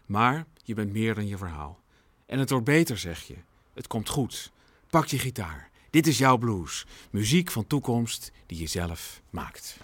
Maar 0.06 0.46
je 0.64 0.74
bent 0.74 0.92
meer 0.92 1.14
dan 1.14 1.26
je 1.26 1.36
verhaal. 1.36 1.80
En 2.26 2.38
het 2.38 2.50
wordt 2.50 2.64
beter, 2.64 2.98
zeg 2.98 3.22
je. 3.22 3.36
Het 3.74 3.86
komt 3.86 4.08
goed. 4.08 4.52
Pak 4.94 5.06
je 5.06 5.18
gitaar. 5.18 5.70
Dit 5.90 6.06
is 6.06 6.18
jouw 6.18 6.38
blues. 6.38 6.86
Muziek 7.10 7.50
van 7.50 7.66
toekomst 7.66 8.32
die 8.46 8.58
je 8.58 8.66
zelf 8.66 9.22
maakt. 9.30 9.76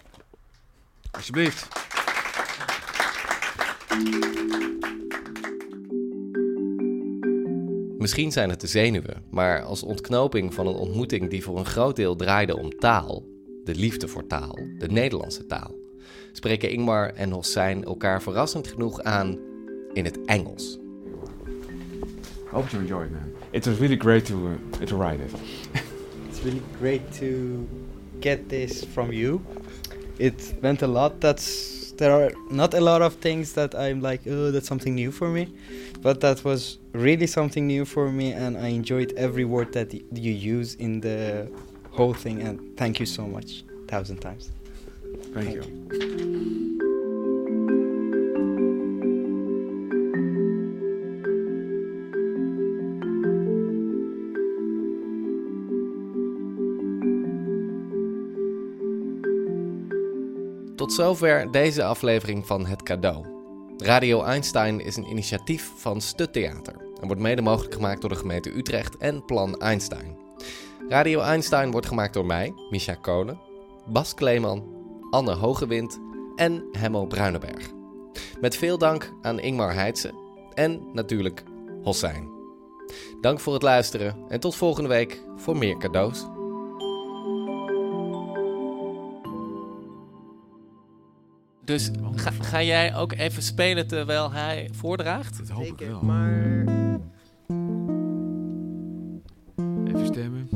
Alsjeblieft. 1.11 1.69
Misschien 7.99 8.33
zijn 8.33 8.51
het 8.51 8.61
de 8.61 8.67
zenuwen, 8.67 9.25
maar 9.31 9.63
als 9.63 9.83
ontknoping 9.83 10.55
van 10.55 10.67
een 10.67 10.75
ontmoeting 10.75 11.31
die 11.31 11.43
voor 11.43 11.59
een 11.59 11.67
groot 11.67 11.97
deel 11.97 12.17
draaide 12.17 12.57
om 12.57 12.79
taal, 12.79 13.25
de 13.65 13.75
liefde 13.75 14.09
voor 14.09 14.27
taal, 14.27 14.59
de 14.79 14.89
Nederlandse 14.89 15.47
taal, 15.47 15.75
spreken 16.33 16.71
Ingmar 16.71 17.13
en 17.15 17.31
Hossein 17.31 17.85
elkaar 17.85 18.23
verrassend 18.23 18.69
genoeg 18.69 19.01
aan 19.01 19.39
in 19.93 20.05
het 20.05 20.25
Engels. 20.25 20.79
Hope 22.51 22.71
you 22.71 22.83
enjoy 22.83 23.05
it, 23.05 23.11
man. 23.11 23.40
It 23.53 23.67
was 23.67 23.81
really 23.81 23.97
great 23.97 24.27
to 24.27 24.61
uh, 24.75 24.87
to 24.87 24.97
write 24.97 25.21
it. 25.21 25.33
it's 26.29 26.41
really 26.45 26.63
great 26.79 27.13
to 27.15 27.69
get 28.21 28.49
this 28.49 28.85
from 28.85 29.13
you. 29.13 29.45
It 30.19 30.63
meant 30.63 30.83
a 30.83 30.87
lot. 30.87 31.21
That's 31.21 31.93
there 32.01 32.13
are 32.13 32.31
not 32.51 32.75
a 32.75 32.81
lot 32.81 33.03
of 33.03 33.15
things 33.17 33.53
that 33.53 33.75
I'm 33.75 34.01
like, 34.01 34.23
oh, 34.27 34.51
that's 34.51 34.67
something 34.67 34.95
new 34.95 35.13
for 35.13 35.29
me, 35.29 35.53
but 36.01 36.21
that 36.21 36.43
was 36.45 36.79
really 36.93 37.27
something 37.27 37.67
new 37.67 37.85
for 37.85 38.11
me, 38.11 38.33
and 38.33 38.57
I 38.57 38.69
enjoyed 38.69 39.13
every 39.17 39.45
word 39.45 39.73
that 39.75 39.93
you 39.93 40.33
use 40.33 40.77
in 40.77 41.01
the 41.01 41.51
whole 41.91 42.15
thing. 42.15 42.41
And 42.41 42.77
thank 42.79 43.01
you 43.01 43.07
so 43.07 43.27
much, 43.27 43.65
thousand 43.87 44.19
times. 44.19 44.51
Dankjewel. 45.35 46.90
Tot 60.91 60.99
zover 60.99 61.51
deze 61.51 61.85
aflevering 61.85 62.47
van 62.47 62.67
Het 62.67 62.83
Cadeau. 62.83 63.25
Radio 63.77 64.23
Einstein 64.23 64.81
is 64.81 64.97
een 64.97 65.11
initiatief 65.11 65.73
van 65.77 66.01
Stut 66.01 66.33
Theater 66.33 66.75
en 67.01 67.07
wordt 67.07 67.23
mede 67.23 67.43
mogelijk 67.43 67.75
gemaakt 67.75 68.01
door 68.01 68.11
de 68.11 68.17
gemeente 68.17 68.57
Utrecht 68.57 68.97
en 68.97 69.25
Plan 69.25 69.57
Einstein. 69.57 70.17
Radio 70.89 71.21
Einstein 71.21 71.71
wordt 71.71 71.87
gemaakt 71.87 72.15
door 72.15 72.27
mij, 72.27 72.53
Misha 72.71 72.95
Kolen, 72.95 73.41
Bas 73.87 74.15
Kleeman, 74.15 74.65
Anne 75.11 75.35
Hogewind 75.35 76.01
en 76.37 76.65
Hemmo 76.73 77.07
Bruinenberg. 77.07 77.71
Met 78.41 78.57
veel 78.57 78.79
dank 78.79 79.13
aan 79.23 79.41
Ingmar 79.41 79.75
Heitse 79.75 80.15
en 80.55 80.81
natuurlijk 80.93 81.43
Hossijn. 81.83 82.29
Dank 83.21 83.41
voor 83.41 83.53
het 83.53 83.63
luisteren 83.63 84.17
en 84.29 84.41
tot 84.41 84.57
volgende 84.57 84.89
week 84.89 85.23
voor 85.37 85.57
meer 85.57 85.77
cadeaus. 85.77 86.27
Dus 91.71 91.91
ga, 92.15 92.31
ga 92.31 92.63
jij 92.63 92.95
ook 92.95 93.13
even 93.13 93.43
spelen 93.43 93.87
terwijl 93.87 94.33
hij 94.33 94.69
voordraagt? 94.73 95.39
Dat 95.39 95.49
hoop 95.49 95.65
ik 95.65 95.79
wel. 95.79 96.03
Maar 96.03 96.65
Even 99.87 100.07
stemmen. 100.07 100.49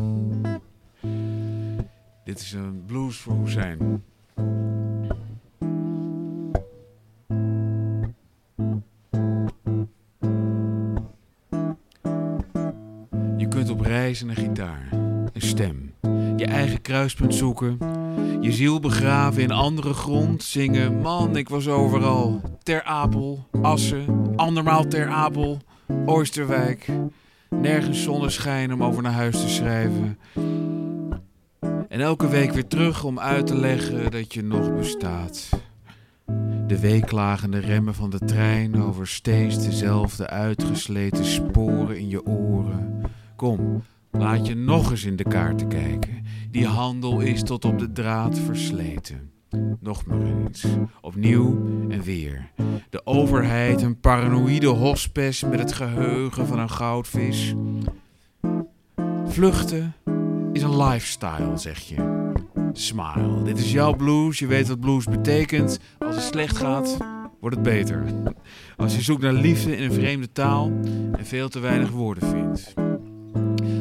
Dit 2.25 2.41
is 2.41 2.53
een 2.53 2.83
blues 2.87 3.17
voor 3.17 3.35
Hussein. 3.35 4.03
Je 13.37 13.49
kunt 13.49 13.71
op 13.71 13.81
reis 13.81 14.23
naar 14.23 14.37
gitaar, 14.37 14.89
een 15.33 15.43
stem, 15.43 15.95
je 16.37 16.47
eigen 16.47 16.81
kruispunt 16.81 17.35
zoeken, 17.35 17.79
je 18.45 18.53
ziel 18.53 18.81
begraven 18.81 19.43
in 19.43 19.51
andere 19.51 19.93
grond, 19.93 20.43
zingen 20.43 21.01
man 21.01 21.37
ik 21.37 21.49
was 21.49 21.69
overal, 21.69 22.41
Ter 22.63 22.83
Apel, 22.83 23.47
Assen, 23.63 24.33
andermaal 24.37 24.87
Ter 24.87 25.09
Apel, 25.09 25.59
Oosterwijk, 26.07 26.87
nergens 27.51 28.03
zonneschijn 28.03 28.73
om 28.73 28.85
over 28.85 29.03
naar 29.03 29.13
huis 29.13 29.41
te 29.41 29.49
schrijven. 29.49 30.19
En 31.89 32.01
elke 32.01 32.29
week 32.29 32.53
weer 32.53 32.67
terug 32.67 33.05
om 33.05 33.19
uit 33.19 33.47
te 33.47 33.57
leggen 33.57 34.11
dat 34.11 34.35
je 34.35 34.43
nog 34.43 34.75
bestaat. 34.75 35.49
De 36.67 36.81
weeklagende 36.81 37.59
remmen 37.59 37.95
van 37.95 38.11
de 38.11 38.19
trein 38.19 38.83
over 38.83 39.07
steeds 39.07 39.65
dezelfde 39.65 40.29
uitgesleten 40.29 41.25
sporen 41.25 41.99
in 41.99 42.09
je 42.09 42.27
oren. 42.27 43.03
Kom, 43.37 43.83
laat 44.11 44.47
je 44.47 44.55
nog 44.55 44.91
eens 44.91 45.05
in 45.05 45.17
de 45.17 45.29
kaarten 45.29 45.69
kijken. 45.69 46.24
Die 46.55 46.67
handel 46.67 47.21
is 47.21 47.43
tot 47.43 47.65
op 47.65 47.79
de 47.79 47.93
draad 47.93 48.39
versleten. 48.39 49.31
Nog 49.81 50.07
maar 50.07 50.23
eens. 50.23 50.67
Opnieuw 51.01 51.67
en 51.89 52.03
weer. 52.03 52.51
De 52.91 53.07
overheid, 53.07 53.83
een 53.83 54.01
paranoïde 54.01 54.67
hospes 54.67 55.43
met 55.43 55.59
het 55.59 55.73
geheugen 55.73 56.47
van 56.47 56.59
een 56.59 56.71
goudvis. 56.71 57.55
Vluchten 59.27 59.95
is 60.53 60.63
een 60.63 60.83
lifestyle, 60.83 61.57
zeg 61.57 61.79
je. 61.79 62.33
Smile. 62.73 63.43
Dit 63.45 63.59
is 63.59 63.73
jouw 63.73 63.95
blues. 63.95 64.39
Je 64.39 64.47
weet 64.47 64.69
wat 64.69 64.81
blues 64.81 65.05
betekent. 65.05 65.79
Als 65.99 66.15
het 66.15 66.25
slecht 66.25 66.57
gaat, 66.57 66.97
wordt 67.41 67.57
het 67.57 67.65
beter. 67.65 68.05
Als 68.77 68.95
je 68.95 69.03
zoekt 69.03 69.23
naar 69.23 69.33
liefde 69.33 69.77
in 69.77 69.83
een 69.83 69.93
vreemde 69.93 70.33
taal 70.33 70.73
en 71.13 71.27
veel 71.27 71.49
te 71.49 71.61
weinig 71.61 71.91
woorden 71.91 72.29
vindt. 72.29 72.84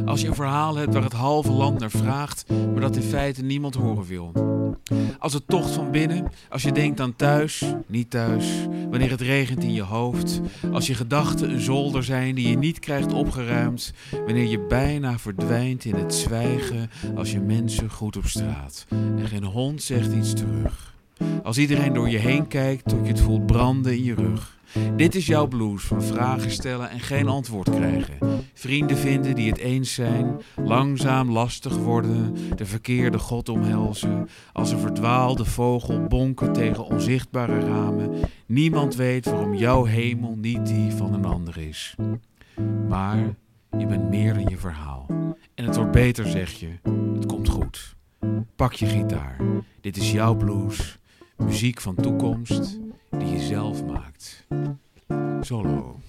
Als 0.05 0.21
je 0.21 0.27
een 0.27 0.35
verhaal 0.35 0.75
hebt 0.75 0.93
waar 0.93 1.03
het 1.03 1.13
halve 1.13 1.51
land 1.51 1.79
naar 1.79 1.91
vraagt, 1.91 2.45
maar 2.49 2.81
dat 2.81 2.95
in 2.95 3.01
feite 3.01 3.43
niemand 3.43 3.75
horen 3.75 4.05
wil. 4.05 4.31
Als 5.19 5.33
het 5.33 5.47
tocht 5.47 5.71
van 5.71 5.91
binnen, 5.91 6.31
als 6.49 6.63
je 6.63 6.71
denkt 6.71 6.99
aan 6.99 7.15
thuis, 7.15 7.63
niet 7.87 8.09
thuis, 8.09 8.67
wanneer 8.89 9.09
het 9.09 9.21
regent 9.21 9.63
in 9.63 9.73
je 9.73 9.81
hoofd, 9.81 10.41
als 10.71 10.87
je 10.87 10.93
gedachten 10.93 11.49
een 11.49 11.59
zolder 11.59 12.03
zijn 12.03 12.35
die 12.35 12.49
je 12.49 12.57
niet 12.57 12.79
krijgt 12.79 13.13
opgeruimd, 13.13 13.93
wanneer 14.25 14.47
je 14.47 14.59
bijna 14.59 15.19
verdwijnt 15.19 15.85
in 15.85 15.95
het 15.95 16.15
zwijgen 16.15 16.89
als 17.15 17.31
je 17.31 17.39
mensen 17.39 17.89
goed 17.89 18.17
op 18.17 18.25
straat 18.25 18.85
en 18.89 19.27
geen 19.27 19.43
hond 19.43 19.81
zegt 19.81 20.13
iets 20.13 20.33
terug. 20.33 20.93
Als 21.43 21.57
iedereen 21.57 21.93
door 21.93 22.09
je 22.09 22.17
heen 22.17 22.47
kijkt 22.47 22.87
tot 22.87 22.99
je 23.01 23.11
het 23.11 23.21
voelt 23.21 23.45
branden 23.45 23.91
in 23.91 24.03
je 24.03 24.15
rug. 24.15 24.57
Dit 24.95 25.15
is 25.15 25.25
jouw 25.25 25.47
blues 25.47 25.83
van 25.83 26.03
vragen 26.03 26.51
stellen 26.51 26.89
en 26.89 26.99
geen 26.99 27.27
antwoord 27.27 27.69
krijgen. 27.69 28.17
Vrienden 28.53 28.97
vinden 28.97 29.35
die 29.35 29.49
het 29.49 29.57
eens 29.57 29.93
zijn, 29.93 30.41
langzaam 30.63 31.31
lastig 31.31 31.77
worden, 31.77 32.35
de 32.55 32.65
verkeerde 32.65 33.19
god 33.19 33.49
omhelzen. 33.49 34.29
Als 34.53 34.71
een 34.71 34.79
verdwaalde 34.79 35.45
vogel 35.45 36.07
bonken 36.07 36.53
tegen 36.53 36.85
onzichtbare 36.85 37.59
ramen. 37.59 38.11
Niemand 38.45 38.95
weet 38.95 39.25
waarom 39.25 39.55
jouw 39.55 39.83
hemel 39.83 40.35
niet 40.37 40.65
die 40.65 40.91
van 40.91 41.13
een 41.13 41.25
ander 41.25 41.57
is. 41.57 41.95
Maar 42.87 43.35
je 43.77 43.85
bent 43.85 44.09
meer 44.09 44.33
dan 44.33 44.47
je 44.47 44.57
verhaal. 44.57 45.05
En 45.55 45.65
het 45.65 45.75
wordt 45.75 45.91
beter, 45.91 46.27
zeg 46.27 46.51
je. 46.51 46.69
Het 47.13 47.25
komt 47.25 47.49
goed. 47.49 47.95
Pak 48.55 48.73
je 48.73 48.85
gitaar. 48.85 49.37
Dit 49.81 49.97
is 49.97 50.11
jouw 50.11 50.35
blues. 50.35 50.99
Muziek 51.45 51.81
van 51.81 51.95
toekomst 51.95 52.79
die 53.09 53.27
je 53.27 53.39
zelf 53.39 53.85
maakt. 53.85 54.45
Solo. 55.41 55.99